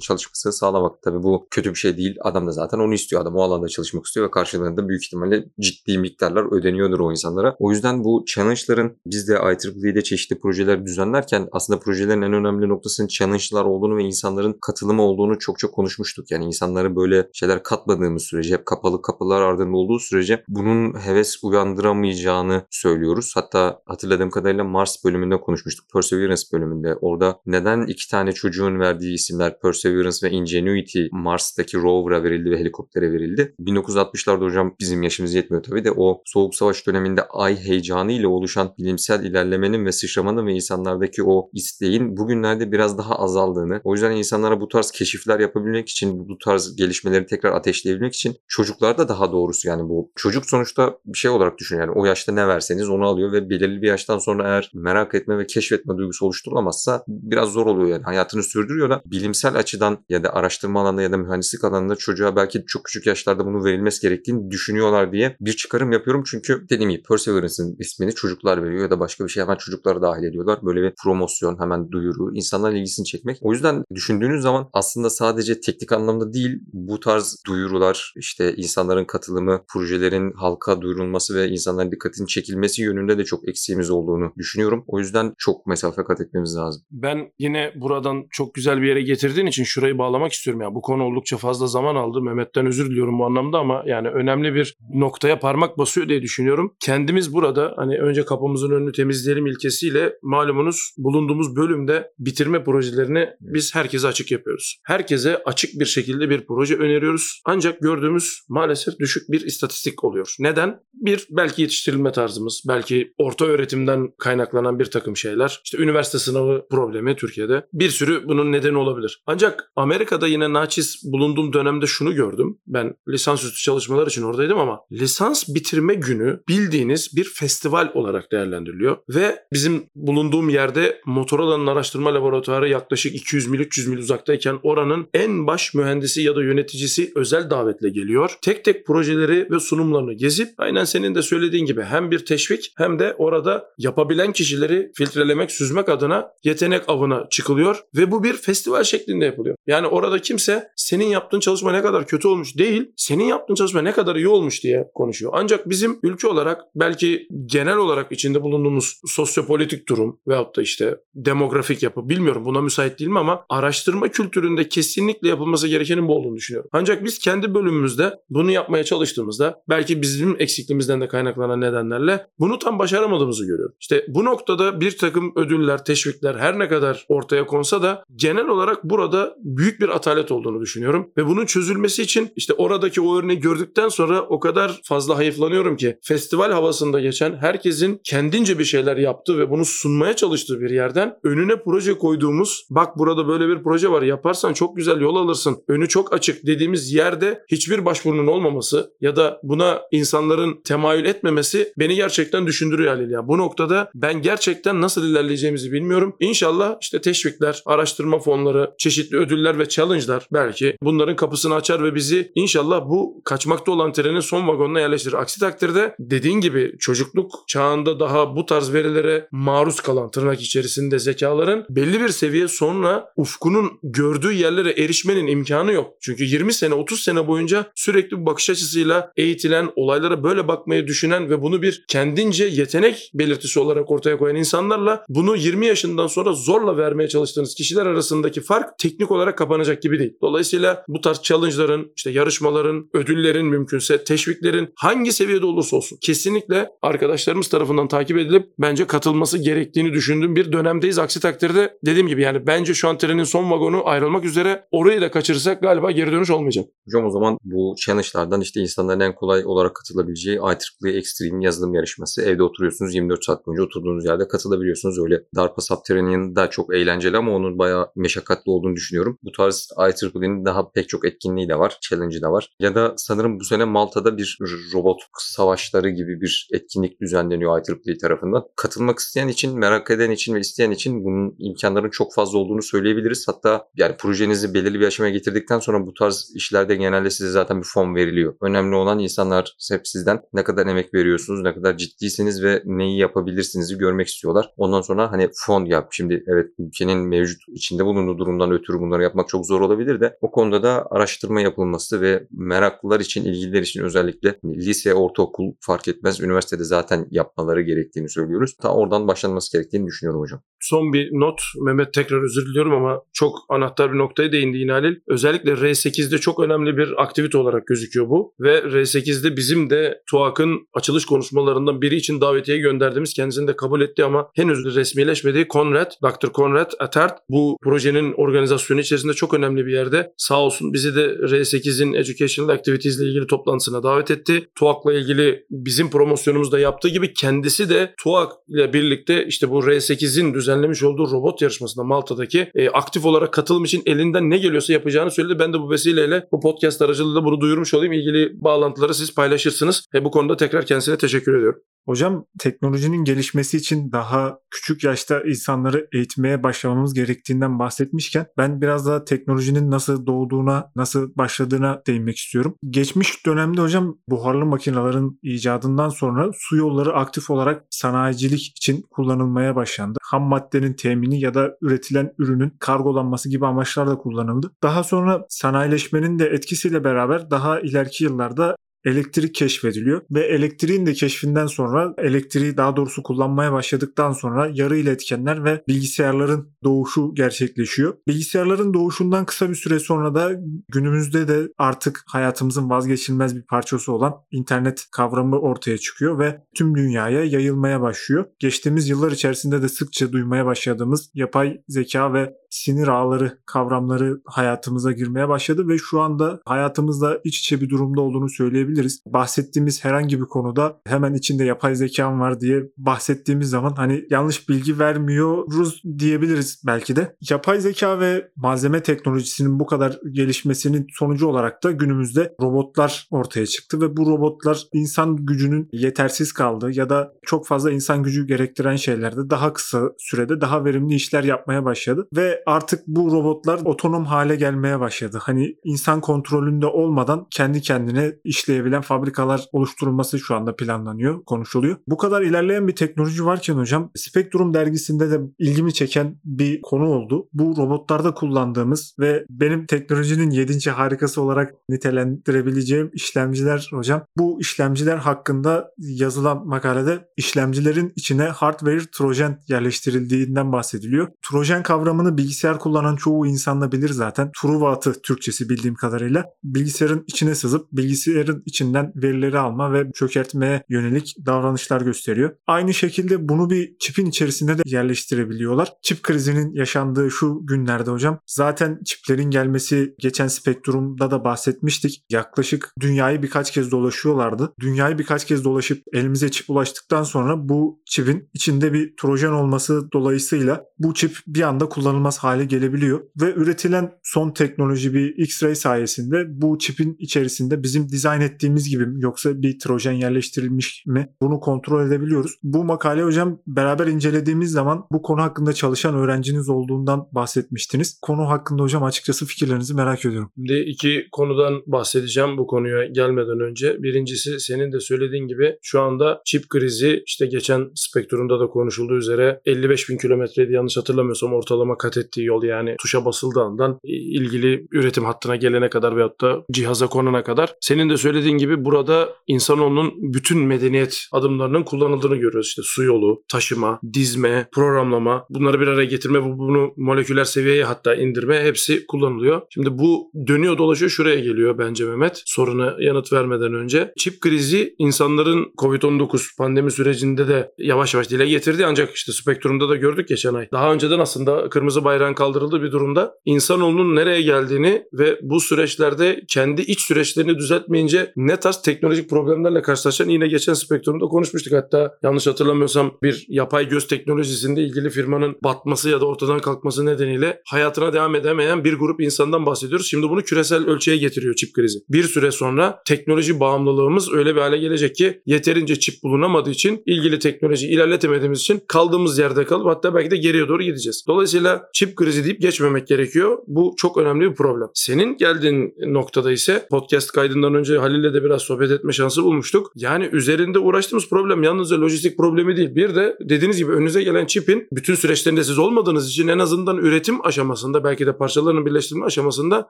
çalışması 0.00 0.52
sağlamak. 0.52 1.02
Tabii 1.02 1.22
bu 1.22 1.46
kötü 1.50 1.70
bir 1.70 1.78
şey 1.78 1.96
değil. 1.96 2.16
Adam 2.20 2.46
da 2.46 2.50
zaten 2.50 2.78
onu 2.78 2.94
istiyor. 2.94 3.22
Adam 3.22 3.36
o 3.36 3.42
alanda 3.42 3.68
çalışmak 3.68 4.06
istiyor 4.06 4.26
ve 4.26 4.30
karşılığında 4.30 4.88
büyük 4.88 5.04
ihtimalle 5.04 5.44
ciddi 5.60 5.98
miktarlar 5.98 6.58
ödeniyordur 6.58 7.00
o 7.00 7.10
insanlara. 7.10 7.56
O 7.58 7.70
yüzden 7.70 8.04
bu 8.04 8.24
challenge'ların 8.34 8.96
biz 9.06 9.28
de 9.28 9.32
IEEE'de 9.32 10.02
çeşitli 10.02 10.40
projeler 10.40 10.86
düzenlerken 10.86 11.48
aslında 11.52 11.80
projelerin 11.80 12.22
en 12.22 12.32
önemli 12.32 12.68
noktasının 12.68 13.08
challenge'lar 13.08 13.64
olduğunu 13.64 13.96
ve 13.96 14.02
insanların 14.02 14.58
katılımı 14.60 15.02
olduğunu 15.02 15.38
çok 15.38 15.58
çok 15.58 15.74
konuşmuştuk. 15.74 16.30
Yani 16.30 16.44
insanları 16.44 16.96
böyle 16.96 17.28
şeyler 17.32 17.62
katmadığımız 17.62 18.22
sürece 18.22 18.54
hep 18.54 18.66
kapalı 18.66 19.02
kapılar 19.02 19.42
ardında 19.42 19.76
olduğu 19.76 19.98
sürece 19.98 20.44
bunun 20.48 21.00
heves 21.00 21.44
uyandıramayacağını 21.44 22.62
söylüyoruz. 22.70 23.32
Hatta 23.34 23.80
hatırladığım 23.86 24.27
kadarıyla 24.30 24.64
Mars 24.64 25.04
bölümünde 25.04 25.40
konuşmuştuk. 25.40 25.86
Perseverance 25.92 26.42
bölümünde. 26.52 26.94
Orada 26.94 27.40
neden 27.46 27.86
iki 27.86 28.10
tane 28.10 28.32
çocuğun 28.32 28.80
verdiği 28.80 29.14
isimler 29.14 29.60
Perseverance 29.60 30.18
ve 30.22 30.30
Ingenuity 30.30 31.06
Mars'taki 31.12 31.76
rover'a 31.76 32.24
verildi 32.24 32.50
ve 32.50 32.58
helikoptere 32.58 33.12
verildi. 33.12 33.54
1960'larda 33.60 34.44
hocam 34.44 34.74
bizim 34.80 35.02
yaşımız 35.02 35.34
yetmiyor 35.34 35.62
tabii 35.62 35.84
de 35.84 35.92
o 35.92 36.22
Soğuk 36.24 36.54
Savaş 36.54 36.86
döneminde 36.86 37.22
ay 37.22 37.56
heyecanı 37.56 38.12
ile 38.12 38.26
oluşan 38.26 38.74
bilimsel 38.78 39.24
ilerlemenin 39.24 39.86
ve 39.86 39.92
sıçramanın 39.92 40.46
ve 40.46 40.52
insanlardaki 40.52 41.22
o 41.22 41.50
isteğin 41.52 42.16
bugünlerde 42.16 42.72
biraz 42.72 42.98
daha 42.98 43.14
azaldığını, 43.14 43.80
o 43.84 43.92
yüzden 43.92 44.10
insanlara 44.10 44.60
bu 44.60 44.68
tarz 44.68 44.90
keşifler 44.90 45.40
yapabilmek 45.40 45.88
için, 45.88 46.28
bu 46.28 46.38
tarz 46.38 46.76
gelişmeleri 46.76 47.26
tekrar 47.26 47.52
ateşleyebilmek 47.52 48.14
için 48.14 48.36
çocuklarda 48.48 49.08
daha 49.08 49.32
doğrusu 49.32 49.68
yani 49.68 49.88
bu 49.88 50.10
çocuk 50.16 50.46
sonuçta 50.46 50.98
bir 51.06 51.18
şey 51.18 51.30
olarak 51.30 51.58
düşün 51.58 51.78
yani 51.78 51.90
o 51.90 52.04
yaşta 52.04 52.32
ne 52.32 52.48
verseniz 52.48 52.90
onu 52.90 53.06
alıyor 53.06 53.32
ve 53.32 53.50
belirli 53.50 53.82
bir 53.82 53.88
yaştan 53.88 54.17
sonra 54.18 54.48
eğer 54.48 54.70
merak 54.74 55.14
etme 55.14 55.38
ve 55.38 55.46
keşfetme 55.46 55.96
duygusu 55.96 56.26
oluşturulamazsa 56.26 57.04
biraz 57.08 57.48
zor 57.48 57.66
oluyor 57.66 57.88
yani 57.88 58.02
hayatını 58.02 58.42
sürdürüyor 58.42 58.90
da 58.90 59.02
bilimsel 59.06 59.54
açıdan 59.56 59.98
ya 60.08 60.24
da 60.24 60.34
araştırma 60.34 60.80
alanında 60.80 61.02
ya 61.02 61.12
da 61.12 61.16
mühendislik 61.16 61.64
alanında 61.64 61.96
çocuğa 61.96 62.36
belki 62.36 62.64
çok 62.66 62.84
küçük 62.84 63.06
yaşlarda 63.06 63.46
bunu 63.46 63.64
verilmesi 63.64 64.02
gerektiğini 64.02 64.50
düşünüyorlar 64.50 65.12
diye 65.12 65.36
bir 65.40 65.52
çıkarım 65.52 65.92
yapıyorum 65.92 66.22
çünkü 66.26 66.66
dediğim 66.70 66.90
gibi 66.90 67.02
Perseverance'ın 67.02 67.76
ismini 67.78 68.14
çocuklar 68.14 68.64
veriyor 68.64 68.82
ya 68.82 68.90
da 68.90 69.00
başka 69.00 69.24
bir 69.24 69.28
şey 69.28 69.42
hemen 69.42 69.56
çocukları 69.56 70.02
dahil 70.02 70.24
ediyorlar. 70.24 70.58
Böyle 70.62 70.82
bir 70.82 70.92
promosyon 71.04 71.60
hemen 71.60 71.90
duyuru, 71.90 72.34
insanların 72.34 72.76
ilgisini 72.76 73.06
çekmek. 73.06 73.38
O 73.40 73.52
yüzden 73.52 73.84
düşündüğünüz 73.94 74.42
zaman 74.42 74.68
aslında 74.72 75.10
sadece 75.10 75.60
teknik 75.60 75.92
anlamda 75.92 76.32
değil 76.32 76.60
bu 76.72 77.00
tarz 77.00 77.36
duyurular 77.46 78.12
işte 78.16 78.54
insanların 78.56 79.04
katılımı, 79.04 79.60
projelerin 79.68 80.32
halka 80.32 80.80
duyurulması 80.80 81.34
ve 81.34 81.48
insanların 81.48 81.92
dikkatinin 81.92 82.26
çekilmesi 82.26 82.82
yönünde 82.82 83.18
de 83.18 83.24
çok 83.24 83.48
eksiğimiz 83.48 83.90
olduğunu 84.08 84.32
düşünüyorum. 84.38 84.84
O 84.86 84.98
yüzden 84.98 85.34
çok 85.38 85.66
mesafe 85.66 86.04
kat 86.04 86.20
etmemiz 86.20 86.56
lazım. 86.56 86.82
Ben 86.90 87.32
yine 87.38 87.72
buradan 87.76 88.24
çok 88.30 88.54
güzel 88.54 88.82
bir 88.82 88.86
yere 88.86 89.02
getirdiğin 89.02 89.46
için 89.46 89.64
şurayı 89.64 89.98
bağlamak 89.98 90.32
istiyorum. 90.32 90.60
ya. 90.60 90.74
Bu 90.74 90.80
konu 90.82 91.02
oldukça 91.02 91.36
fazla 91.36 91.66
zaman 91.66 91.94
aldı. 91.94 92.22
Mehmet'ten 92.22 92.66
özür 92.66 92.90
diliyorum 92.90 93.18
bu 93.18 93.26
anlamda 93.26 93.58
ama 93.58 93.82
yani 93.86 94.08
önemli 94.08 94.54
bir 94.54 94.76
noktaya 94.94 95.38
parmak 95.38 95.78
basıyor 95.78 96.08
diye 96.08 96.22
düşünüyorum. 96.22 96.74
Kendimiz 96.80 97.34
burada 97.34 97.74
hani 97.76 97.98
önce 97.98 98.24
kapımızın 98.24 98.70
önünü 98.70 98.92
temizleyelim 98.92 99.46
ilkesiyle 99.46 100.12
malumunuz 100.22 100.94
bulunduğumuz 100.98 101.56
bölümde 101.56 102.10
bitirme 102.18 102.64
projelerini 102.64 103.28
biz 103.40 103.74
herkese 103.74 104.08
açık 104.08 104.30
yapıyoruz. 104.30 104.80
Herkese 104.84 105.42
açık 105.44 105.80
bir 105.80 105.84
şekilde 105.84 106.30
bir 106.30 106.46
proje 106.46 106.76
öneriyoruz. 106.76 107.42
Ancak 107.44 107.80
gördüğümüz 107.80 108.40
maalesef 108.48 108.98
düşük 108.98 109.30
bir 109.30 109.40
istatistik 109.40 110.04
oluyor. 110.04 110.34
Neden? 110.40 110.80
Bir 110.94 111.26
belki 111.30 111.62
yetiştirilme 111.62 112.12
tarzımız, 112.12 112.62
belki 112.68 113.12
orta 113.18 113.44
öğretimden 113.88 114.12
kaynaklanan 114.18 114.78
bir 114.78 114.84
takım 114.84 115.16
şeyler. 115.16 115.60
İşte 115.64 115.78
üniversite 115.78 116.18
sınavı 116.18 116.66
problemi 116.70 117.16
Türkiye'de. 117.16 117.66
Bir 117.72 117.90
sürü 117.90 118.28
bunun 118.28 118.52
nedeni 118.52 118.76
olabilir. 118.78 119.22
Ancak 119.26 119.72
Amerika'da 119.76 120.26
yine 120.26 120.52
naçiz 120.52 121.02
bulunduğum 121.04 121.52
dönemde 121.52 121.86
şunu 121.86 122.14
gördüm. 122.14 122.58
Ben 122.66 122.94
lisansüstü 123.08 123.62
çalışmalar 123.62 124.06
için 124.06 124.22
oradaydım 124.22 124.58
ama 124.58 124.80
lisans 124.92 125.48
bitirme 125.48 125.94
günü 125.94 126.40
bildiğiniz 126.48 127.16
bir 127.16 127.24
festival 127.24 127.90
olarak 127.94 128.32
değerlendiriliyor. 128.32 128.96
Ve 129.08 129.38
bizim 129.52 129.86
bulunduğum 129.94 130.48
yerde 130.48 131.00
Motorola'nın 131.06 131.66
araştırma 131.66 132.14
laboratuvarı 132.14 132.68
yaklaşık 132.68 133.14
200 133.14 133.48
mil 133.48 133.60
300 133.60 133.88
mil 133.88 133.98
uzaktayken 133.98 134.58
oranın 134.62 135.06
en 135.14 135.46
baş 135.46 135.74
mühendisi 135.74 136.22
ya 136.22 136.36
da 136.36 136.42
yöneticisi 136.42 137.12
özel 137.14 137.50
davetle 137.50 137.88
geliyor. 137.88 138.30
Tek 138.42 138.64
tek 138.64 138.86
projeleri 138.86 139.50
ve 139.50 139.60
sunumlarını 139.60 140.12
gezip 140.12 140.48
aynen 140.58 140.84
senin 140.84 141.14
de 141.14 141.22
söylediğin 141.22 141.66
gibi 141.66 141.82
hem 141.82 142.10
bir 142.10 142.24
teşvik 142.24 142.72
hem 142.76 142.98
de 142.98 143.14
orada 143.18 143.70
yapabilen 143.78 144.32
kişileri 144.32 144.90
filtrelemek, 144.94 145.52
süzmek 145.52 145.88
adına 145.88 146.28
yetenek 146.44 146.88
avına 146.88 147.26
çıkılıyor 147.30 147.82
ve 147.96 148.10
bu 148.10 148.24
bir 148.24 148.32
festival 148.32 148.84
şeklinde 148.84 149.24
yapılıyor. 149.24 149.56
Yani 149.66 149.86
orada 149.86 150.18
kimse 150.18 150.68
senin 150.76 151.06
yaptığın 151.06 151.40
çalışma 151.40 151.72
ne 151.72 151.82
kadar 151.82 152.06
kötü 152.06 152.28
olmuş 152.28 152.58
değil, 152.58 152.92
senin 152.96 153.24
yaptığın 153.24 153.54
çalışma 153.54 153.82
ne 153.82 153.92
kadar 153.92 154.16
iyi 154.16 154.28
olmuş 154.28 154.62
diye 154.64 154.90
konuşuyor. 154.94 155.32
Ancak 155.34 155.68
bizim 155.68 155.98
ülke 156.02 156.28
olarak 156.28 156.62
belki 156.74 157.28
genel 157.46 157.76
olarak 157.76 158.12
içinde 158.12 158.42
bulunduğumuz 158.42 159.00
sosyopolitik 159.06 159.88
durum 159.88 160.20
veyahut 160.28 160.56
da 160.56 160.62
işte 160.62 160.96
demografik 161.14 161.82
yapı 161.82 162.08
bilmiyorum 162.08 162.44
buna 162.44 162.60
müsait 162.60 162.98
değil 162.98 163.10
mi 163.10 163.18
ama 163.18 163.44
araştırma 163.48 164.08
kültüründe 164.08 164.68
kesinlikle 164.68 165.28
yapılması 165.28 165.68
gerekenin 165.68 166.08
bu 166.08 166.14
olduğunu 166.14 166.36
düşünüyorum. 166.36 166.70
Ancak 166.72 167.04
biz 167.04 167.18
kendi 167.18 167.54
bölümümüzde 167.54 168.14
bunu 168.30 168.50
yapmaya 168.50 168.84
çalıştığımızda 168.84 169.62
belki 169.68 170.02
bizim 170.02 170.36
eksikliğimizden 170.38 171.00
de 171.00 171.08
kaynaklanan 171.08 171.60
nedenlerle 171.60 172.26
bunu 172.38 172.58
tam 172.58 172.78
başaramadığımızı 172.78 173.46
görüyorum. 173.68 173.76
İşte 173.80 174.04
bu 174.08 174.24
noktada 174.24 174.80
bir 174.80 174.98
takım 174.98 175.32
ödüller, 175.36 175.84
teşvikler 175.84 176.34
her 176.34 176.58
ne 176.58 176.68
kadar 176.68 177.04
ortaya 177.08 177.46
konsa 177.46 177.82
da 177.82 178.04
genel 178.16 178.48
olarak 178.48 178.84
burada 178.84 179.34
büyük 179.38 179.80
bir 179.80 179.88
atalet 179.88 180.32
olduğunu 180.32 180.60
düşünüyorum. 180.60 181.10
Ve 181.16 181.26
bunun 181.26 181.46
çözülmesi 181.46 182.02
için 182.02 182.30
işte 182.36 182.52
oradaki 182.52 183.00
o 183.00 183.18
örneği 183.18 183.40
gördükten 183.40 183.88
sonra 183.88 184.22
o 184.22 184.40
kadar 184.40 184.80
fazla 184.84 185.16
hayıflanıyorum 185.16 185.76
ki 185.76 185.98
festival 186.02 186.52
havasında 186.52 187.00
geçen 187.00 187.36
herkesin 187.36 188.00
kendince 188.04 188.58
bir 188.58 188.64
şeyler 188.64 188.96
yaptığı 188.96 189.38
ve 189.38 189.50
bunu 189.50 189.64
sunmaya 189.64 190.16
çalıştığı 190.16 190.60
bir 190.60 190.70
yerden 190.70 191.14
önüne 191.24 191.62
proje 191.62 191.98
koyduğumuz 191.98 192.66
bak 192.70 192.98
burada 192.98 193.28
böyle 193.28 193.48
bir 193.48 193.62
proje 193.62 193.90
var 193.90 194.02
yaparsan 194.02 194.52
çok 194.52 194.76
güzel 194.76 195.00
yol 195.00 195.16
alırsın 195.16 195.56
önü 195.68 195.88
çok 195.88 196.12
açık 196.12 196.46
dediğimiz 196.46 196.92
yerde 196.92 197.44
hiçbir 197.50 197.84
başvurunun 197.84 198.26
olmaması 198.26 198.90
ya 199.00 199.16
da 199.16 199.40
buna 199.42 199.80
insanların 199.92 200.60
temayül 200.64 201.04
etmemesi 201.04 201.72
beni 201.78 201.94
gerçekten 201.94 202.46
düşündürüyor 202.46 202.94
Halil 202.94 203.10
ya. 203.10 203.28
Bu 203.28 203.38
noktada 203.38 203.57
noktada 203.58 203.90
ben 203.94 204.22
gerçekten 204.22 204.80
nasıl 204.80 205.06
ilerleyeceğimizi 205.06 205.72
bilmiyorum. 205.72 206.16
İnşallah 206.20 206.76
işte 206.80 207.00
teşvikler, 207.00 207.62
araştırma 207.66 208.18
fonları, 208.18 208.70
çeşitli 208.78 209.16
ödüller 209.16 209.58
ve 209.58 209.68
challenge'lar 209.68 210.28
belki 210.32 210.76
bunların 210.82 211.16
kapısını 211.16 211.54
açar 211.54 211.84
ve 211.84 211.94
bizi 211.94 212.32
inşallah 212.34 212.88
bu 212.88 213.22
kaçmakta 213.24 213.72
olan 213.72 213.92
trenin 213.92 214.20
son 214.20 214.48
vagonuna 214.48 214.80
yerleştirir. 214.80 215.14
Aksi 215.14 215.40
takdirde 215.40 215.94
dediğin 215.98 216.40
gibi 216.40 216.74
çocukluk 216.78 217.44
çağında 217.48 218.00
daha 218.00 218.36
bu 218.36 218.46
tarz 218.46 218.72
verilere 218.72 219.28
maruz 219.32 219.80
kalan 219.80 220.10
tırnak 220.10 220.40
içerisinde 220.40 220.98
zekaların 220.98 221.66
belli 221.70 222.00
bir 222.00 222.08
seviye 222.08 222.48
sonra 222.48 223.12
ufkunun 223.16 223.70
gördüğü 223.82 224.32
yerlere 224.32 224.70
erişmenin 224.70 225.26
imkanı 225.26 225.72
yok. 225.72 225.94
Çünkü 226.00 226.24
20 226.24 226.52
sene 226.52 226.74
30 226.74 227.00
sene 227.00 227.26
boyunca 227.26 227.72
sürekli 227.74 228.20
bu 228.20 228.26
bakış 228.26 228.50
açısıyla 228.50 229.12
eğitilen, 229.16 229.70
olaylara 229.76 230.22
böyle 230.22 230.48
bakmayı 230.48 230.86
düşünen 230.86 231.30
ve 231.30 231.42
bunu 231.42 231.62
bir 231.62 231.84
kendince 231.88 232.44
yetenek 232.44 233.10
belirtisi 233.48 233.60
olarak 233.60 233.90
ortaya 233.90 234.18
koyan 234.18 234.36
insanlarla 234.36 235.04
bunu 235.08 235.36
20 235.36 235.66
yaşından 235.66 236.06
sonra 236.06 236.32
zorla 236.32 236.76
vermeye 236.76 237.08
çalıştığınız 237.08 237.54
kişiler 237.54 237.86
arasındaki 237.86 238.40
fark 238.40 238.78
teknik 238.78 239.10
olarak 239.10 239.38
kapanacak 239.38 239.82
gibi 239.82 239.98
değil. 239.98 240.12
Dolayısıyla 240.22 240.84
bu 240.88 241.00
tarz 241.00 241.22
challenge'ların, 241.22 241.92
işte 241.96 242.10
yarışmaların, 242.10 242.88
ödüllerin 242.94 243.46
mümkünse 243.46 244.04
teşviklerin 244.04 244.68
hangi 244.76 245.12
seviyede 245.12 245.46
olursa 245.46 245.76
olsun 245.76 245.98
kesinlikle 246.00 246.68
arkadaşlarımız 246.82 247.48
tarafından 247.48 247.88
takip 247.88 248.18
edilip 248.18 248.46
bence 248.58 248.86
katılması 248.86 249.38
gerektiğini 249.38 249.92
düşündüğüm 249.92 250.36
bir 250.36 250.52
dönemdeyiz. 250.52 250.98
Aksi 250.98 251.20
takdirde 251.20 251.78
dediğim 251.86 252.06
gibi 252.06 252.22
yani 252.22 252.46
bence 252.46 252.74
şu 252.74 252.88
an 252.88 252.98
trenin 252.98 253.24
son 253.24 253.50
vagonu 253.50 253.88
ayrılmak 253.88 254.24
üzere 254.24 254.64
orayı 254.70 255.00
da 255.00 255.10
kaçırırsak 255.10 255.62
galiba 255.62 255.90
geri 255.90 256.12
dönüş 256.12 256.30
olmayacak. 256.30 256.64
Hocam 256.86 257.06
o 257.06 257.10
zaman 257.10 257.38
bu 257.44 257.74
challenge'lardan 257.86 258.40
işte 258.40 258.60
insanların 258.60 259.00
en 259.00 259.14
kolay 259.14 259.46
olarak 259.46 259.74
katılabileceği 259.74 260.38
IEEE 260.38 260.98
Extreme 260.98 261.44
yazılım 261.44 261.74
yarışması. 261.74 262.22
Evde 262.22 262.42
oturuyorsunuz 262.42 262.94
24 262.94 263.24
saat 263.38 263.46
boyunca 263.46 263.62
oturduğunuz 263.62 264.04
yerde 264.04 264.28
katılabiliyorsunuz. 264.28 264.98
Öyle 264.98 265.22
DARPA 265.34 265.62
Subterranean 265.62 266.36
da 266.36 266.50
çok 266.50 266.74
eğlenceli 266.74 267.16
ama 267.16 267.32
onun 267.32 267.58
bayağı 267.58 267.88
meşakkatli 267.96 268.50
olduğunu 268.50 268.76
düşünüyorum. 268.76 269.18
Bu 269.22 269.32
tarz 269.32 269.68
IEEE'nin 269.78 270.44
daha 270.44 270.70
pek 270.70 270.88
çok 270.88 271.06
etkinliği 271.06 271.48
de 271.48 271.58
var, 271.58 271.78
challenge'ı 271.80 272.22
da 272.22 272.32
var. 272.32 272.50
Ya 272.60 272.74
da 272.74 272.94
sanırım 272.96 273.40
bu 273.40 273.44
sene 273.44 273.64
Malta'da 273.64 274.16
bir 274.16 274.38
robot 274.74 275.00
savaşları 275.18 275.90
gibi 275.90 276.20
bir 276.20 276.48
etkinlik 276.52 277.00
düzenleniyor 277.00 277.60
IEEE 277.68 277.98
tarafından. 277.98 278.44
Katılmak 278.56 278.98
isteyen 278.98 279.28
için, 279.28 279.58
merak 279.58 279.90
eden 279.90 280.10
için 280.10 280.34
ve 280.34 280.40
isteyen 280.40 280.70
için 280.70 281.04
bunun 281.04 281.34
imkanların 281.38 281.90
çok 281.90 282.14
fazla 282.14 282.38
olduğunu 282.38 282.62
söyleyebiliriz. 282.62 283.28
Hatta 283.28 283.64
yani 283.76 283.96
projenizi 283.96 284.54
belirli 284.54 284.80
bir 284.80 284.86
aşamaya 284.86 285.12
getirdikten 285.12 285.58
sonra 285.58 285.86
bu 285.86 285.94
tarz 285.94 286.32
işlerde 286.34 286.76
genelde 286.76 287.10
size 287.10 287.30
zaten 287.30 287.58
bir 287.58 287.66
fon 287.66 287.94
veriliyor. 287.94 288.34
Önemli 288.40 288.76
olan 288.76 288.98
insanlar 288.98 289.56
hep 289.70 289.88
sizden 289.88 290.20
ne 290.32 290.44
kadar 290.44 290.66
emek 290.66 290.94
veriyorsunuz, 290.94 291.42
ne 291.42 291.54
kadar 291.54 291.76
ciddisiniz 291.76 292.42
ve 292.42 292.62
neyi 292.64 292.98
yapabilirsinizi 293.28 293.78
görmek 293.78 294.06
istiyorlar. 294.06 294.52
Ondan 294.56 294.80
sonra 294.80 295.12
hani 295.12 295.28
fon 295.46 295.64
yap. 295.64 295.88
Şimdi 295.90 296.24
evet 296.26 296.46
ülkenin 296.58 296.98
mevcut 296.98 297.42
içinde 297.48 297.84
bulunduğu 297.84 298.18
durumdan 298.18 298.52
ötürü 298.52 298.78
bunları 298.80 299.02
yapmak 299.02 299.28
çok 299.28 299.46
zor 299.46 299.60
olabilir 299.60 300.00
de 300.00 300.18
o 300.20 300.30
konuda 300.30 300.62
da 300.62 300.86
araştırma 300.90 301.40
yapılması 301.40 302.00
ve 302.00 302.26
meraklılar 302.30 303.00
için, 303.00 303.24
ilgililer 303.24 303.62
için 303.62 303.82
özellikle 303.82 304.38
hani 304.42 304.56
lise, 304.56 304.94
ortaokul 304.94 305.52
fark 305.60 305.88
etmez. 305.88 306.20
Üniversitede 306.20 306.64
zaten 306.64 307.06
yapmaları 307.10 307.62
gerektiğini 307.62 308.08
söylüyoruz. 308.08 308.56
Ta 308.62 308.74
oradan 308.74 309.08
başlanması 309.08 309.58
gerektiğini 309.58 309.86
düşünüyorum 309.86 310.20
hocam. 310.20 310.40
Son 310.60 310.92
bir 310.92 311.10
not. 311.12 311.40
Mehmet 311.64 311.94
tekrar 311.94 312.24
özür 312.24 312.46
diliyorum 312.46 312.72
ama 312.72 313.02
çok 313.12 313.38
anahtar 313.48 313.92
bir 313.92 313.98
noktaya 313.98 314.32
değindi 314.32 314.56
yine 314.56 314.72
Halil. 314.72 314.96
Özellikle 315.08 315.50
R8'de 315.50 316.18
çok 316.18 316.40
önemli 316.40 316.76
bir 316.76 317.02
aktivite 317.02 317.38
olarak 317.38 317.66
gözüküyor 317.66 318.08
bu. 318.08 318.34
Ve 318.40 318.58
R8'de 318.58 319.36
bizim 319.36 319.70
de 319.70 320.02
TUAK'ın 320.10 320.68
açılış 320.74 321.06
konuşmalarından 321.06 321.82
biri 321.82 321.96
için 321.96 322.20
davetiye 322.20 322.58
gönderdiğimiz 322.58 323.14
kendisini 323.18 323.48
de 323.48 323.56
kabul 323.56 323.80
etti 323.80 324.04
ama 324.04 324.30
henüz 324.34 324.76
resmileşmediği 324.76 325.46
Conrad, 325.48 325.92
Dr. 326.02 326.32
Conrad 326.32 326.70
Atert 326.78 327.18
bu 327.28 327.56
projenin 327.62 328.12
organizasyonu 328.12 328.80
içerisinde 328.80 329.12
çok 329.12 329.34
önemli 329.34 329.66
bir 329.66 329.72
yerde. 329.72 330.12
Sağ 330.16 330.40
olsun 330.40 330.72
bizi 330.72 330.94
de 330.96 331.04
R8'in 331.06 331.92
Educational 331.92 332.54
Activities 332.54 332.98
ile 332.98 333.08
ilgili 333.08 333.26
toplantısına 333.26 333.82
davet 333.82 334.10
etti. 334.10 334.48
TUAK'la 334.58 334.92
ilgili 334.92 335.46
bizim 335.50 335.90
promosyonumuzda 335.90 336.58
yaptığı 336.58 336.88
gibi 336.88 337.12
kendisi 337.12 337.70
de 337.70 337.94
TUAK 338.02 338.32
ile 338.48 338.72
birlikte 338.72 339.26
işte 339.26 339.50
bu 339.50 339.58
R8'in 339.60 340.34
düzenlemiş 340.34 340.82
olduğu 340.82 341.10
robot 341.10 341.42
yarışmasında 341.42 341.84
Malta'daki 341.84 342.50
e, 342.54 342.68
aktif 342.68 343.04
olarak 343.04 343.32
katılım 343.32 343.64
için 343.64 343.82
elinden 343.86 344.30
ne 344.30 344.38
geliyorsa 344.38 344.72
yapacağını 344.72 345.10
söyledi. 345.10 345.38
Ben 345.38 345.52
de 345.52 345.60
bu 345.60 345.70
vesileyle 345.70 346.28
bu 346.32 346.40
podcast 346.40 346.82
aracılığıyla 346.82 347.24
bunu 347.24 347.40
duyurmuş 347.40 347.74
olayım. 347.74 347.92
İlgili 347.92 348.42
bağlantıları 348.42 348.94
siz 348.94 349.14
paylaşırsınız. 349.14 349.84
E, 349.94 350.04
bu 350.04 350.10
konuda 350.10 350.36
tekrar 350.36 350.66
kendisine 350.66 350.98
teşekkür 350.98 351.34
ediyorum. 351.34 351.60
Hocam 351.86 352.24
teknolojinin 352.38 353.04
gelişmesi 353.04 353.56
için 353.56 353.92
daha 353.92 354.38
küçük 354.50 354.84
yaşta 354.84 355.20
insanları 355.20 355.88
eğitmeye 355.92 356.42
başlamamız 356.42 356.94
gerektiğinden 356.94 357.58
bahsetmişken 357.58 358.26
ben 358.38 358.60
biraz 358.60 358.86
daha 358.86 359.04
teknolojinin 359.04 359.70
nasıl 359.70 360.06
doğduğuna, 360.06 360.72
nasıl 360.76 361.16
başladığına 361.16 361.82
değinmek 361.86 362.16
istiyorum. 362.16 362.54
Geçmiş 362.70 363.26
dönemde 363.26 363.60
hocam 363.60 363.98
buharlı 364.08 364.44
makinelerin 364.46 365.18
icadından 365.22 365.88
sonra 365.88 366.30
su 366.34 366.56
yolları 366.56 366.92
aktif 366.92 367.30
olarak 367.30 367.64
sanayicilik 367.70 368.46
için 368.56 368.82
kullanılmaya 368.90 369.56
başlandı. 369.56 369.98
Ham 370.02 370.22
maddenin 370.22 370.72
temini 370.72 371.20
ya 371.20 371.34
da 371.34 371.56
üretilen 371.62 372.14
ürünün 372.18 372.52
kargolanması 372.58 373.28
gibi 373.30 373.46
amaçlarla 373.46 373.98
kullanıldı. 373.98 374.50
Daha 374.62 374.84
sonra 374.84 375.26
sanayileşmenin 375.28 376.18
de 376.18 376.26
etkisiyle 376.26 376.84
beraber 376.84 377.30
daha 377.30 377.60
ileriki 377.60 378.04
yıllarda 378.04 378.56
elektrik 378.88 379.34
keşfediliyor 379.34 380.00
ve 380.10 380.20
elektriğin 380.20 380.86
de 380.86 380.92
keşfinden 380.92 381.46
sonra 381.46 381.94
elektriği 381.98 382.56
daha 382.56 382.76
doğrusu 382.76 383.02
kullanmaya 383.02 383.52
başladıktan 383.52 384.12
sonra 384.12 384.50
yarı 384.54 384.76
iletkenler 384.76 385.44
ve 385.44 385.62
bilgisayarların 385.68 386.48
doğuşu 386.64 387.14
gerçekleşiyor. 387.14 387.94
Bilgisayarların 388.08 388.74
doğuşundan 388.74 389.26
kısa 389.26 389.50
bir 389.50 389.54
süre 389.54 389.78
sonra 389.78 390.14
da 390.14 390.32
günümüzde 390.68 391.28
de 391.28 391.48
artık 391.58 392.04
hayatımızın 392.06 392.70
vazgeçilmez 392.70 393.36
bir 393.36 393.42
parçası 393.42 393.92
olan 393.92 394.14
internet 394.30 394.86
kavramı 394.92 395.40
ortaya 395.40 395.78
çıkıyor 395.78 396.18
ve 396.18 396.40
tüm 396.56 396.74
dünyaya 396.74 397.24
yayılmaya 397.24 397.80
başlıyor. 397.80 398.24
Geçtiğimiz 398.38 398.88
yıllar 398.88 399.12
içerisinde 399.12 399.62
de 399.62 399.68
sıkça 399.68 400.12
duymaya 400.12 400.46
başladığımız 400.46 401.10
yapay 401.14 401.60
zeka 401.68 402.12
ve 402.12 402.34
sinir 402.50 402.88
ağları 402.88 403.38
kavramları 403.46 404.20
hayatımıza 404.24 404.92
girmeye 404.92 405.28
başladı 405.28 405.68
ve 405.68 405.78
şu 405.78 406.00
anda 406.00 406.40
hayatımızda 406.46 407.20
iç 407.24 407.38
içe 407.38 407.60
bir 407.60 407.68
durumda 407.68 408.00
olduğunu 408.00 408.28
söyleyebiliriz. 408.28 409.00
Bahsettiğimiz 409.06 409.84
herhangi 409.84 410.20
bir 410.20 410.26
konuda 410.26 410.80
hemen 410.86 411.14
içinde 411.14 411.44
yapay 411.44 411.74
zekam 411.74 412.20
var 412.20 412.40
diye 412.40 412.62
bahsettiğimiz 412.76 413.50
zaman 413.50 413.74
hani 413.76 414.04
yanlış 414.10 414.48
bilgi 414.48 414.78
vermiyoruz 414.78 415.82
diyebiliriz 415.98 416.62
belki 416.66 416.96
de. 416.96 417.16
Yapay 417.30 417.60
zeka 417.60 418.00
ve 418.00 418.30
malzeme 418.36 418.82
teknolojisinin 418.82 419.60
bu 419.60 419.66
kadar 419.66 419.98
gelişmesinin 420.12 420.86
sonucu 420.92 421.26
olarak 421.26 421.64
da 421.64 421.72
günümüzde 421.72 422.34
robotlar 422.40 423.08
ortaya 423.10 423.46
çıktı 423.46 423.80
ve 423.80 423.96
bu 423.96 424.06
robotlar 424.06 424.62
insan 424.72 425.16
gücünün 425.16 425.68
yetersiz 425.72 426.32
kaldığı 426.32 426.70
ya 426.72 426.90
da 426.90 427.12
çok 427.22 427.46
fazla 427.46 427.70
insan 427.70 428.02
gücü 428.02 428.26
gerektiren 428.26 428.76
şeylerde 428.76 429.30
daha 429.30 429.52
kısa 429.52 429.82
sürede 429.98 430.40
daha 430.40 430.64
verimli 430.64 430.94
işler 430.94 431.24
yapmaya 431.24 431.64
başladı 431.64 432.08
ve 432.16 432.37
artık 432.46 432.86
bu 432.86 433.12
robotlar 433.12 433.60
otonom 433.64 434.04
hale 434.04 434.36
gelmeye 434.36 434.80
başladı. 434.80 435.18
Hani 435.22 435.56
insan 435.64 436.00
kontrolünde 436.00 436.66
olmadan 436.66 437.26
kendi 437.30 437.60
kendine 437.60 438.12
işleyebilen 438.24 438.80
fabrikalar 438.80 439.44
oluşturulması 439.52 440.18
şu 440.18 440.34
anda 440.34 440.56
planlanıyor, 440.56 441.24
konuşuluyor. 441.24 441.76
Bu 441.86 441.96
kadar 441.96 442.22
ilerleyen 442.22 442.68
bir 442.68 442.76
teknoloji 442.76 443.24
varken 443.24 443.54
hocam 443.54 443.90
Spektrum 443.96 444.54
dergisinde 444.54 445.10
de 445.10 445.20
ilgimi 445.38 445.74
çeken 445.74 446.20
bir 446.24 446.60
konu 446.62 446.88
oldu. 446.88 447.28
Bu 447.32 447.56
robotlarda 447.56 448.14
kullandığımız 448.14 448.94
ve 448.98 449.24
benim 449.30 449.66
teknolojinin 449.66 450.30
7. 450.30 450.70
harikası 450.70 451.22
olarak 451.22 451.54
nitelendirebileceğim 451.68 452.90
işlemciler 452.92 453.68
hocam. 453.72 454.02
Bu 454.18 454.40
işlemciler 454.40 454.96
hakkında 454.96 455.70
yazılan 455.78 456.46
makalede 456.46 457.08
işlemcilerin 457.16 457.92
içine 457.96 458.22
hardware 458.24 458.86
trojan 458.92 459.36
yerleştirildiğinden 459.48 460.52
bahsediliyor. 460.52 461.08
Trojan 461.22 461.62
kavramını 461.62 462.18
bilgisayar 462.28 462.58
kullanan 462.58 462.96
çoğu 462.96 463.26
insan 463.26 463.60
da 463.60 463.72
bilir 463.72 463.88
zaten. 463.88 464.30
Truva 464.40 464.72
atı 464.72 465.02
Türkçesi 465.02 465.48
bildiğim 465.48 465.74
kadarıyla. 465.74 466.24
Bilgisayarın 466.44 467.04
içine 467.06 467.34
sızıp 467.34 467.66
bilgisayarın 467.72 468.42
içinden 468.46 468.92
verileri 468.96 469.38
alma 469.38 469.72
ve 469.72 469.90
çökertmeye 469.94 470.62
yönelik 470.68 471.16
davranışlar 471.26 471.80
gösteriyor. 471.80 472.30
Aynı 472.46 472.74
şekilde 472.74 473.28
bunu 473.28 473.50
bir 473.50 473.76
çipin 473.80 474.06
içerisinde 474.06 474.58
de 474.58 474.62
yerleştirebiliyorlar. 474.64 475.72
Çip 475.82 476.02
krizinin 476.02 476.54
yaşandığı 476.54 477.10
şu 477.10 477.40
günlerde 477.42 477.90
hocam 477.90 478.20
zaten 478.26 478.80
çiplerin 478.84 479.30
gelmesi 479.30 479.94
geçen 479.98 480.28
spektrumda 480.28 481.10
da 481.10 481.24
bahsetmiştik. 481.24 482.04
Yaklaşık 482.10 482.72
dünyayı 482.80 483.22
birkaç 483.22 483.50
kez 483.50 483.70
dolaşıyorlardı. 483.70 484.52
Dünyayı 484.60 484.98
birkaç 484.98 485.24
kez 485.24 485.44
dolaşıp 485.44 485.82
elimize 485.92 486.30
çip 486.30 486.50
ulaştıktan 486.50 487.02
sonra 487.02 487.48
bu 487.48 487.82
çipin 487.86 488.28
içinde 488.34 488.72
bir 488.72 488.94
trojan 488.96 489.32
olması 489.32 489.92
dolayısıyla 489.92 490.64
bu 490.78 490.94
çip 490.94 491.16
bir 491.26 491.42
anda 491.42 491.68
kullanılmaz 491.68 492.17
hale 492.18 492.44
gelebiliyor. 492.44 493.00
Ve 493.20 493.34
üretilen 493.34 493.92
son 494.02 494.30
teknoloji 494.30 494.94
bir 494.94 495.14
X-ray 495.16 495.54
sayesinde 495.54 496.24
bu 496.28 496.58
çipin 496.58 496.96
içerisinde 496.98 497.62
bizim 497.62 497.88
dizayn 497.88 498.20
ettiğimiz 498.20 498.68
gibi 498.68 498.84
yoksa 498.96 499.42
bir 499.42 499.58
trojen 499.58 499.92
yerleştirilmiş 499.92 500.84
mi 500.86 501.08
bunu 501.22 501.40
kontrol 501.40 501.86
edebiliyoruz. 501.86 502.32
Bu 502.42 502.64
makale 502.64 503.02
hocam 503.02 503.38
beraber 503.46 503.86
incelediğimiz 503.86 504.50
zaman 504.50 504.86
bu 504.92 505.02
konu 505.02 505.22
hakkında 505.22 505.52
çalışan 505.52 505.94
öğrenciniz 505.94 506.48
olduğundan 506.48 507.08
bahsetmiştiniz. 507.12 507.98
Konu 508.02 508.28
hakkında 508.28 508.62
hocam 508.62 508.84
açıkçası 508.84 509.26
fikirlerinizi 509.26 509.74
merak 509.74 510.04
ediyorum. 510.04 510.30
Şimdi 510.36 510.58
iki 510.66 511.06
konudan 511.12 511.62
bahsedeceğim 511.66 512.38
bu 512.38 512.46
konuya 512.46 512.86
gelmeden 512.86 513.40
önce. 513.40 513.82
Birincisi 513.82 514.40
senin 514.40 514.72
de 514.72 514.80
söylediğin 514.80 515.28
gibi 515.28 515.56
şu 515.62 515.80
anda 515.80 516.20
çip 516.24 516.48
krizi 516.48 517.02
işte 517.06 517.26
geçen 517.26 517.70
spektrumda 517.74 518.40
da 518.40 518.46
konuşulduğu 518.46 518.96
üzere 518.96 519.40
55 519.46 519.88
bin 519.88 519.98
kilometreydi 519.98 520.52
yanlış 520.52 520.76
hatırlamıyorsam 520.76 521.32
ortalama 521.32 521.76
kat 521.76 521.96
ettiği 522.08 522.24
yol 522.24 522.42
yani 522.42 522.76
tuşa 522.80 523.04
basıldığı 523.04 523.40
andan 523.40 523.78
ilgili 523.84 524.66
üretim 524.72 525.04
hattına 525.04 525.36
gelene 525.36 525.70
kadar 525.70 525.96
veyahut 525.96 526.20
da 526.20 526.44
cihaza 526.52 526.86
konana 526.86 527.22
kadar. 527.22 527.54
Senin 527.60 527.90
de 527.90 527.96
söylediğin 527.96 528.38
gibi 528.38 528.64
burada 528.64 529.08
insanoğlunun 529.26 529.92
bütün 529.96 530.38
medeniyet 530.38 531.08
adımlarının 531.12 531.62
kullanıldığını 531.62 532.16
görüyoruz. 532.16 532.46
İşte 532.46 532.62
su 532.64 532.84
yolu, 532.84 533.22
taşıma, 533.28 533.80
dizme, 533.92 534.48
programlama 534.52 535.26
bunları 535.30 535.60
bir 535.60 535.66
araya 535.66 535.84
getirme 535.84 536.38
bunu 536.38 536.72
moleküler 536.76 537.24
seviyeye 537.24 537.64
hatta 537.64 537.94
indirme 537.94 538.44
hepsi 538.44 538.86
kullanılıyor. 538.86 539.42
Şimdi 539.50 539.78
bu 539.78 540.10
dönüyor 540.26 540.58
dolaşıyor 540.58 540.90
şuraya 540.90 541.20
geliyor 541.20 541.58
bence 541.58 541.84
Mehmet 541.84 542.22
soruna 542.26 542.76
yanıt 542.78 543.12
vermeden 543.12 543.54
önce. 543.54 543.92
Çip 543.98 544.20
krizi 544.20 544.74
insanların 544.78 545.52
Covid-19 545.58 546.36
pandemi 546.38 546.70
sürecinde 546.70 547.28
de 547.28 547.52
yavaş 547.58 547.94
yavaş 547.94 548.10
dile 548.10 548.28
getirdi 548.28 548.66
ancak 548.66 548.94
işte 548.94 549.12
spektrumda 549.12 549.68
da 549.68 549.76
gördük 549.76 550.08
geçen 550.08 550.34
ay. 550.34 550.48
Daha 550.52 550.72
önceden 550.72 550.98
aslında 550.98 551.48
kırmızı 551.48 551.84
bayrağın 551.98 552.14
kaldırıldığı 552.14 552.62
bir 552.62 552.72
durumda 552.72 553.14
insanoğlunun 553.24 553.96
nereye 553.96 554.22
geldiğini 554.22 554.82
ve 554.92 555.18
bu 555.22 555.40
süreçlerde 555.40 556.20
kendi 556.28 556.62
iç 556.62 556.80
süreçlerini 556.80 557.38
düzeltmeyince 557.38 558.12
ne 558.16 558.36
tarz 558.36 558.62
teknolojik 558.62 559.10
problemlerle 559.10 559.62
karşılaşan 559.62 560.08
yine 560.08 560.28
geçen 560.28 560.54
spektrumda 560.54 561.04
konuşmuştuk. 561.04 561.52
Hatta 561.52 561.98
yanlış 562.02 562.26
hatırlamıyorsam 562.26 562.92
bir 563.02 563.26
yapay 563.28 563.68
göz 563.68 563.86
teknolojisinde 563.86 564.62
ilgili 564.62 564.90
firmanın 564.90 565.36
batması 565.44 565.90
ya 565.90 566.00
da 566.00 566.06
ortadan 566.06 566.38
kalkması 566.38 566.86
nedeniyle 566.86 567.40
hayatına 567.46 567.92
devam 567.92 568.14
edemeyen 568.14 568.64
bir 568.64 568.74
grup 568.74 569.00
insandan 569.00 569.46
bahsediyoruz. 569.46 569.86
Şimdi 569.86 570.08
bunu 570.08 570.22
küresel 570.22 570.66
ölçüye 570.66 570.96
getiriyor 570.96 571.34
çip 571.34 571.54
krizi. 571.54 571.78
Bir 571.88 572.02
süre 572.04 572.30
sonra 572.30 572.82
teknoloji 572.86 573.40
bağımlılığımız 573.40 574.12
öyle 574.12 574.34
bir 574.34 574.40
hale 574.40 574.58
gelecek 574.58 574.94
ki 574.94 575.22
yeterince 575.26 575.78
çip 575.78 576.02
bulunamadığı 576.02 576.50
için 576.50 576.82
ilgili 576.86 577.18
teknoloji 577.18 577.66
ilerletemediğimiz 577.68 578.40
için 578.40 578.60
kaldığımız 578.68 579.18
yerde 579.18 579.44
kalıp 579.44 579.66
hatta 579.66 579.94
belki 579.94 580.10
de 580.10 580.16
geriye 580.16 580.48
doğru 580.48 580.62
gideceğiz. 580.62 581.04
Dolayısıyla 581.08 581.68
çip 581.72 581.87
krizi 581.96 582.24
deyip 582.24 582.40
geçmemek 582.40 582.86
gerekiyor. 582.86 583.38
Bu 583.46 583.74
çok 583.76 583.96
önemli 583.96 584.30
bir 584.30 584.34
problem. 584.34 584.68
Senin 584.74 585.16
geldiğin 585.16 585.74
noktada 585.86 586.32
ise 586.32 586.66
podcast 586.70 587.12
kaydından 587.12 587.54
önce 587.54 587.78
Halil'le 587.78 588.14
de 588.14 588.24
biraz 588.24 588.42
sohbet 588.42 588.70
etme 588.70 588.92
şansı 588.92 589.24
bulmuştuk. 589.24 589.72
Yani 589.74 590.08
üzerinde 590.12 590.58
uğraştığımız 590.58 591.08
problem 591.08 591.42
yalnızca 591.42 591.80
lojistik 591.80 592.16
problemi 592.16 592.56
değil. 592.56 592.74
Bir 592.74 592.94
de 592.94 593.16
dediğiniz 593.20 593.58
gibi 593.58 593.72
önünüze 593.72 594.02
gelen 594.02 594.26
çipin 594.26 594.68
bütün 594.72 594.94
süreçlerinde 594.94 595.44
siz 595.44 595.58
olmadığınız 595.58 596.08
için 596.08 596.28
en 596.28 596.38
azından 596.38 596.76
üretim 596.76 597.26
aşamasında 597.26 597.84
belki 597.84 598.06
de 598.06 598.16
parçalarının 598.16 598.66
birleştirme 598.66 599.06
aşamasında 599.06 599.68